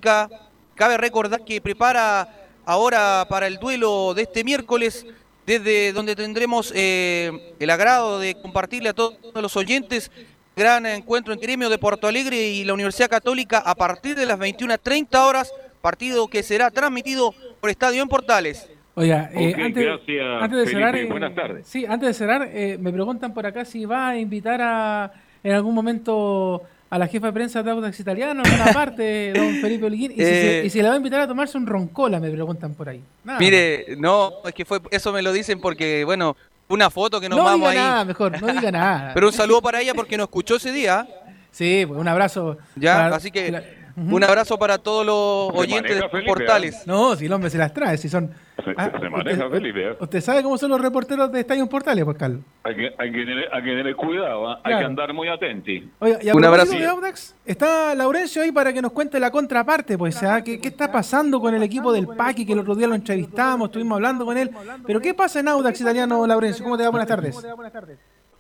[0.73, 5.05] cabe recordar que prepara ahora para el duelo de este miércoles
[5.45, 10.09] desde donde tendremos eh, el agrado de compartirle a todos los oyentes
[10.55, 14.39] gran encuentro en gremio de Porto Alegre y la Universidad Católica a partir de las
[14.39, 18.69] 21.30 horas, partido que será transmitido por Estadio en Portales.
[18.97, 20.79] Oiga, eh, antes, gracias, antes de Felipe.
[20.79, 21.67] cerrar, eh, Buenas tardes.
[21.67, 25.11] Sí, antes de cerrar, eh, me preguntan por acá si va a invitar a
[25.43, 29.55] en algún momento a la jefa de prensa de Audax Italiano, en alguna parte, don
[29.61, 30.65] Felipe Olguín, y, si se, Eh.
[30.65, 33.01] y si la va a invitar a tomarse un roncola, me preguntan por ahí.
[33.25, 36.37] Nada Mire, no, es que fue eso me lo dicen porque, bueno,
[36.67, 37.77] una foto que nos no vamos diga ahí.
[37.77, 39.11] nada, mejor, no diga nada.
[39.13, 41.07] Pero un saludo para ella porque nos escuchó ese día.
[41.51, 42.57] Sí, pues un abrazo.
[42.75, 46.87] Ya, para- así que un abrazo para todos los oyentes maneja, de Felipe, Portales.
[46.87, 48.31] No, si el hombre se las trae, si son...
[48.63, 49.89] Se, Ah, se maneja, usted- Felipe.
[49.91, 49.97] ¿eh?
[49.99, 52.41] ¿Usted sabe cómo son los reporteros de Estadio Portales, pues, Carlos?
[52.63, 54.59] Hay que, hay que, tener, hay que tener cuidado, ¿ah?
[54.63, 55.73] hay que andar muy atentos.
[55.99, 56.71] Oiga, y a Un abrazo.
[56.75, 60.41] de Audax, está Laurencio ahí para que nos cuente la contraparte, pues, ¿ah?
[60.43, 62.45] ¿Qué, qué está pasando con el equipo del Paqui?
[62.45, 64.49] Que el otro día lo entrevistamos, estuvimos hablando con él.
[64.87, 66.63] Pero ¿qué pasa en Audax italiano, Laurencio?
[66.63, 66.89] ¿Cómo te va?
[66.89, 67.35] Buenas tardes.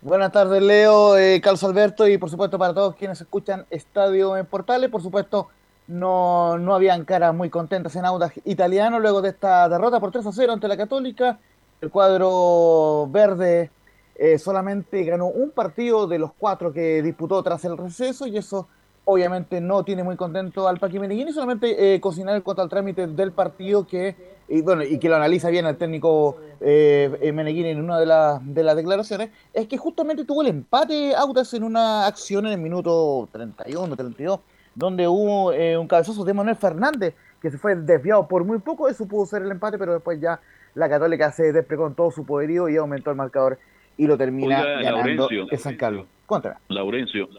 [0.05, 4.45] Buenas tardes, Leo, eh, Carlos Alberto y por supuesto para todos quienes escuchan Estadio en
[4.45, 4.91] Portales.
[4.91, 5.47] Por supuesto,
[5.87, 10.27] no, no habían caras muy contentas en Audax italiano luego de esta derrota por 3
[10.27, 11.39] a 0 ante la Católica.
[11.81, 13.71] El cuadro verde
[14.13, 18.67] eh, solamente ganó un partido de los cuatro que disputó tras el receso y eso
[19.05, 23.31] obviamente no tiene muy contento al Paqui Meneghini, solamente eh, cocinar cuanto al trámite del
[23.31, 27.83] partido que, y bueno, y que lo analiza bien el técnico eh, eh, Meneghini en
[27.83, 32.05] una de, las de las declaraciones, es que justamente tuvo el empate Audax en una
[32.05, 34.39] acción en el minuto 31, 32,
[34.75, 38.87] donde hubo eh, un cabezazo de Manuel Fernández que se fue desviado por muy poco,
[38.87, 40.39] eso pudo ser el empate, pero después ya
[40.75, 43.57] la Católica se desplegó con todo su poderío y aumentó el marcador
[43.97, 45.47] y lo termina Oiga, ganando Laurencio.
[45.49, 46.05] el San Carlos.
[46.25, 46.59] Contra.
[46.69, 47.29] Laurencio,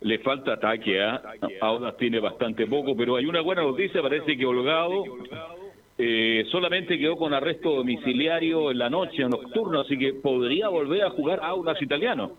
[0.00, 1.20] le falta ataque, ¿ah?
[1.60, 5.02] Audax tiene bastante poco, pero hay una buena noticia, parece que Holgado
[6.04, 11.10] eh, solamente quedó con arresto domiciliario en la noche, nocturno, así que podría volver a
[11.10, 12.32] jugar Audax italiano.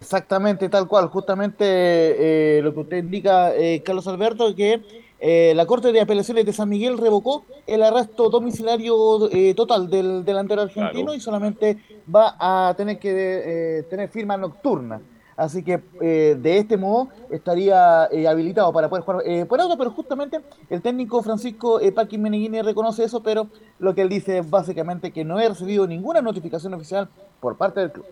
[0.00, 1.08] Exactamente, tal cual.
[1.08, 4.80] Justamente eh, lo que usted indica, eh, Carlos Alberto, que
[5.18, 10.24] eh, la Corte de Apelaciones de San Miguel revocó el arresto domiciliario eh, total del
[10.24, 11.14] delantero argentino Claro.
[11.14, 11.76] y solamente
[12.14, 15.00] va a tener que eh, tener firma nocturna.
[15.40, 19.78] Así que eh, de este modo estaría eh, habilitado para poder jugar eh, por auto,
[19.78, 20.38] pero justamente
[20.68, 22.18] el técnico Francisco eh, Paqui
[22.60, 23.48] reconoce eso, pero
[23.78, 27.08] lo que él dice es básicamente que no he recibido ninguna notificación oficial
[27.40, 28.04] por parte del club.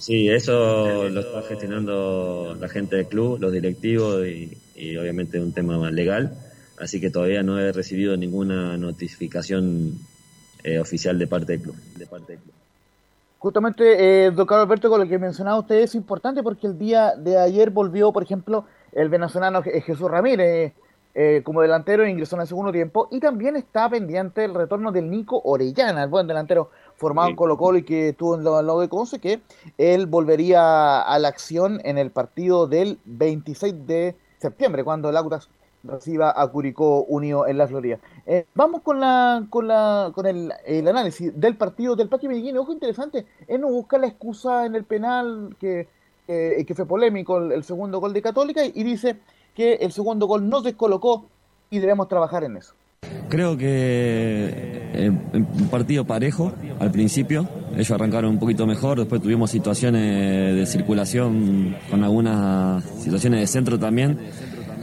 [0.00, 5.52] Sí, eso lo está gestionando la gente del club, los directivos y, y obviamente un
[5.52, 6.36] tema más legal.
[6.80, 9.92] Así que todavía no he recibido ninguna notificación
[10.80, 11.20] oficial.
[11.20, 12.55] De parte del club.
[13.46, 17.38] Justamente, eh, Carlos Alberto, con lo que mencionaba usted es importante porque el día de
[17.38, 20.72] ayer volvió, por ejemplo, el venezolano Je- Jesús Ramírez
[21.14, 24.90] eh, como delantero e ingresó en el segundo tiempo y también está pendiente el retorno
[24.90, 28.46] del Nico Orellana, el buen delantero formado en Colo Colo y que estuvo en el
[28.46, 29.40] lado de Conce, que
[29.78, 35.48] él volvería a la acción en el partido del 26 de septiembre, cuando el Audax
[35.86, 37.98] reciba a Curicó Unido en la Florida.
[38.26, 42.56] Eh, vamos con la con la con el, el análisis del partido del Paqui Medellín.
[42.56, 45.88] Ojo interesante, él no busca la excusa en el penal que,
[46.26, 49.16] que, que fue polémico el, segundo gol de Católica y dice
[49.54, 51.26] que el segundo gol nos descolocó
[51.70, 52.74] y debemos trabajar en eso.
[53.28, 57.48] Creo que un partido parejo al principio.
[57.74, 63.78] Ellos arrancaron un poquito mejor, después tuvimos situaciones de circulación con algunas situaciones de centro
[63.78, 64.18] también.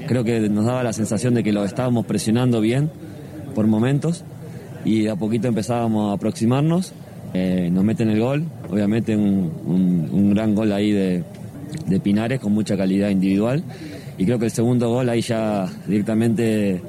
[0.08, 2.90] Creo que nos daba la sensación de que lo estábamos presionando bien
[3.56, 4.24] por momentos
[4.84, 6.94] y a poquito empezábamos a aproximarnos.
[7.34, 9.52] Eh, nos meten el gol, obviamente un,
[10.12, 11.24] un, gran gol ahí de,
[11.88, 13.64] de Pinares con mucha calidad individual
[14.18, 16.82] y creo que el segundo gol ahí ya directamente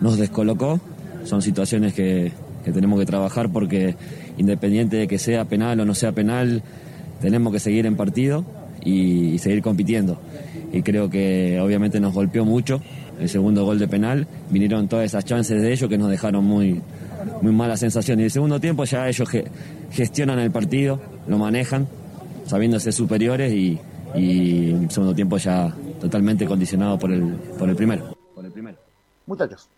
[0.00, 0.80] nos descolocó.
[1.24, 2.30] Son situaciones que,
[2.64, 3.94] que, tenemos que trabajar porque
[4.36, 6.62] independiente de que sea penal o no sea penal,
[7.20, 8.44] tenemos que seguir en partido
[8.84, 10.18] y seguir compitiendo.
[10.72, 12.80] Y creo que obviamente nos golpeó mucho
[13.20, 14.26] el segundo gol de penal.
[14.50, 16.80] Vinieron todas esas chances de ellos que nos dejaron muy,
[17.42, 18.20] muy mala sensación.
[18.20, 19.44] Y el segundo tiempo ya ellos ge
[19.90, 21.86] gestionan el partido, lo manejan,
[22.46, 23.78] sabiéndose superiores y,
[24.14, 27.22] y el segundo tiempo ya totalmente condicionado por el,
[27.58, 28.16] por el primero.
[28.34, 28.76] Por el primero.
[29.26, 29.68] Muchachos.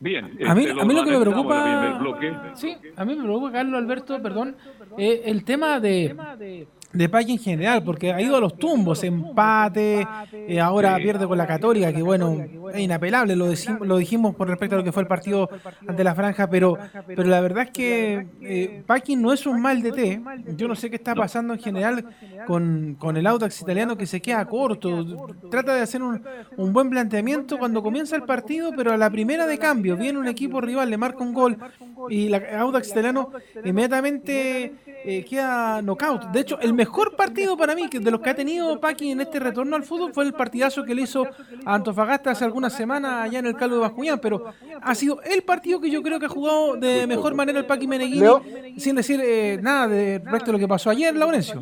[0.00, 0.24] Bien.
[0.46, 2.54] A mí, este, a mí lo que me preocupa.
[2.54, 4.56] Sí, a mí me preocupa, Carlos Alberto, perdón,
[4.98, 10.06] eh, el tema de, de Paqui en general, porque ha ido a los tumbos, empate,
[10.32, 12.38] eh, ahora pierde con la Católica, que bueno,
[12.72, 15.50] es inapelable, lo, decimos, lo dijimos por respecto a lo que fue el partido
[15.86, 19.82] ante la franja, pero, pero la verdad es que eh, Paqui no es un mal
[19.82, 20.20] de té.
[20.56, 22.04] Yo no sé qué está pasando en general
[22.46, 26.22] con, con el Audax italiano que se queda corto, trata de hacer un,
[26.56, 30.28] un buen planteamiento cuando comienza el partido, pero a la primera de cambio viene un
[30.28, 31.58] equipo rival, le marca un gol
[32.08, 33.30] y la Audax italiano
[33.64, 36.30] inmediatamente eh, queda knockout.
[36.32, 36.83] De hecho, el mejor
[37.16, 40.12] partido para mí que de los que ha tenido Paqui en este retorno al fútbol
[40.12, 41.26] fue el partidazo que le hizo
[41.64, 44.44] a Antofagasta hace algunas semanas allá en el Calvo de Bascuñán, pero
[44.82, 47.86] ha sido el partido que yo creo que ha jugado de mejor manera el Paqui
[47.86, 51.60] Meneghini, sin decir eh, nada de respecto a lo que pasó ayer, Laurencio.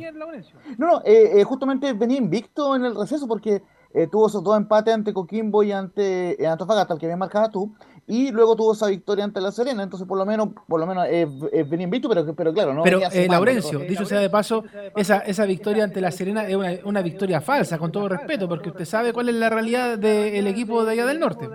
[0.78, 3.62] No, no, eh, eh, justamente venía invicto en el receso porque
[3.94, 7.74] eh, tuvo esos dos empates ante Coquimbo y ante Antofagasta, el que había marcado tú,
[8.06, 11.06] y luego tuvo esa victoria ante La Serena, entonces por lo menos, por lo menos
[11.06, 14.64] venía invicto, pero, pero claro, no Pero eh, Laurencio, dicho sea de paso,
[14.96, 18.70] esa, esa victoria ante la Serena es una, una victoria falsa, con todo respeto, porque
[18.70, 21.48] usted sabe cuál es la realidad del equipo de allá del norte.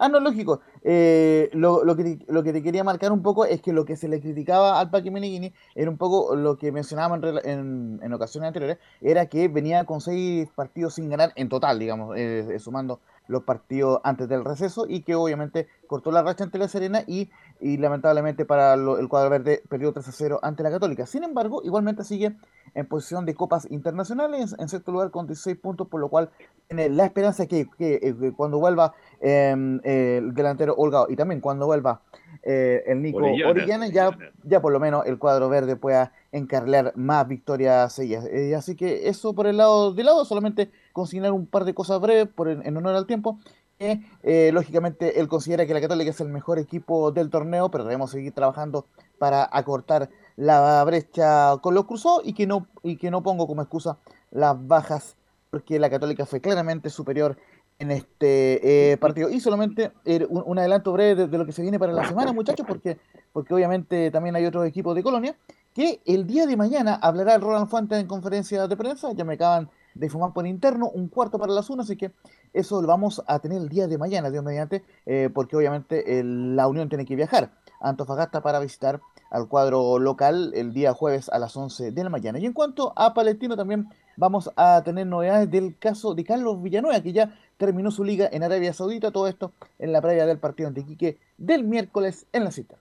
[0.00, 0.60] Ah, no, lógico.
[0.84, 3.96] Eh, lo, lo, que lo que te quería marcar un poco es que lo que
[3.96, 8.12] se le criticaba al Paqui Meneghini era un poco lo que mencionábamos en, en, en,
[8.12, 13.00] ocasiones anteriores, era que venía con seis partidos sin ganar en total, digamos, eh, sumando
[13.28, 17.30] los partidos antes del receso y que obviamente cortó la racha ante la Serena y,
[17.60, 21.06] y lamentablemente para lo, el cuadro verde perdió 3 a 0 ante la Católica.
[21.06, 22.34] Sin embargo, igualmente sigue
[22.74, 26.30] en posición de copas internacionales, en sexto lugar con 16 puntos, por lo cual
[26.66, 31.40] tiene la esperanza que, que, que cuando vuelva eh, eh, el delantero Holgado y también
[31.40, 32.00] cuando vuelva
[32.42, 33.50] eh, el Nico Orellana.
[33.50, 38.26] Orellana, ya, ya por lo menos el cuadro verde pueda encarlear más victorias seguidas.
[38.26, 42.00] Eh, así que eso por el lado de lado, solamente consignar un par de cosas
[42.00, 43.38] breves por, en, honor al tiempo.
[43.78, 48.10] eh, lógicamente, él considera que la Católica es el mejor equipo del torneo, pero debemos
[48.10, 48.86] seguir trabajando
[49.18, 53.62] para acortar la brecha con los cruzados y que no, y que no pongo como
[53.62, 53.98] excusa
[54.30, 55.16] las bajas,
[55.50, 57.36] porque la Católica fue claramente superior
[57.78, 59.30] en este eh, partido.
[59.30, 62.66] Y solamente eh, un, adelanto breve de, lo que se viene para la semana, muchachos,
[62.66, 62.98] porque,
[63.32, 65.36] porque obviamente también hay otros equipos de Colonia,
[65.74, 69.70] que el día de mañana hablará Roland Fuentes en conferencia de prensa, ya me acaban
[69.98, 72.12] de fumar por interno, un cuarto para las 1, así que
[72.52, 76.68] eso lo vamos a tener el día de mañana, Dios mediante, eh, porque obviamente la
[76.68, 79.00] Unión tiene que viajar a Antofagasta para visitar
[79.30, 82.38] al cuadro local el día jueves a las 11 de la mañana.
[82.38, 87.02] Y en cuanto a Palestino, también vamos a tener novedades del caso de Carlos Villanueva,
[87.02, 90.68] que ya terminó su liga en Arabia Saudita, todo esto en la previa del partido
[90.68, 92.76] ante Iquique del miércoles en la cita.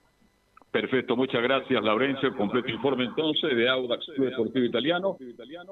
[0.82, 2.36] Perfecto, muchas gracias, Laurencio.
[2.36, 5.18] Completo informe entonces de Audax Club Deportivo Italiano.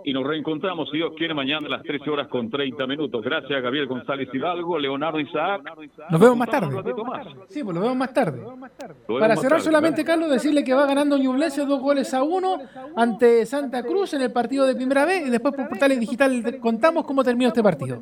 [0.03, 3.23] Y nos reencontramos, si Dios quiere, mañana a las 13 horas con 30 minutos.
[3.23, 5.61] Gracias, Gabriel González Hidalgo, Leonardo Isaac.
[6.09, 6.75] Nos vemos más tarde.
[7.05, 7.27] Más.
[7.49, 8.39] Sí, pues lo vemos más tarde.
[8.39, 8.71] Vemos
[9.19, 10.03] Para cerrar tarde, solamente.
[10.03, 12.57] Carlos, decirle que va ganando Ñublense dos goles a uno
[12.95, 17.05] ante Santa Cruz en el partido de primera vez y después por Portales Digital contamos
[17.05, 17.99] cómo terminó este partido.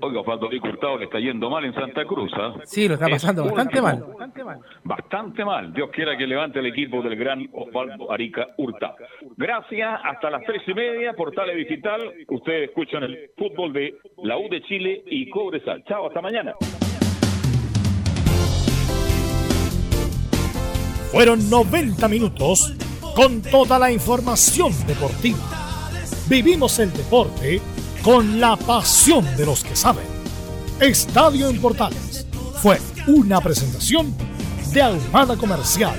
[0.00, 2.30] Oiga, Osvaldo Di Hurtado le está yendo mal en Santa Cruz.
[2.36, 2.56] ¿ah?
[2.64, 4.04] Sí, lo está Es pasando bastante mal.
[4.84, 5.72] Bastante mal.
[5.72, 8.96] Dios quiera que levante el equipo del gran Osvaldo Arica Hurtado.
[9.36, 10.00] Gracias.
[10.02, 12.00] Hasta las tres y media, Portales Digital.
[12.28, 13.94] Ustedes escuchan el fútbol de
[14.24, 15.84] la U de Chile y Cobresal.
[15.84, 16.54] Chao, hasta mañana.
[21.12, 22.74] Fueron 90 minutos
[23.14, 25.38] con toda la información deportiva.
[26.28, 27.60] Vivimos el deporte
[28.02, 30.06] con la pasión de los que saben.
[30.80, 32.26] Estadio en Portales
[32.60, 34.12] fue una presentación
[34.72, 35.98] de Ahumada Comercial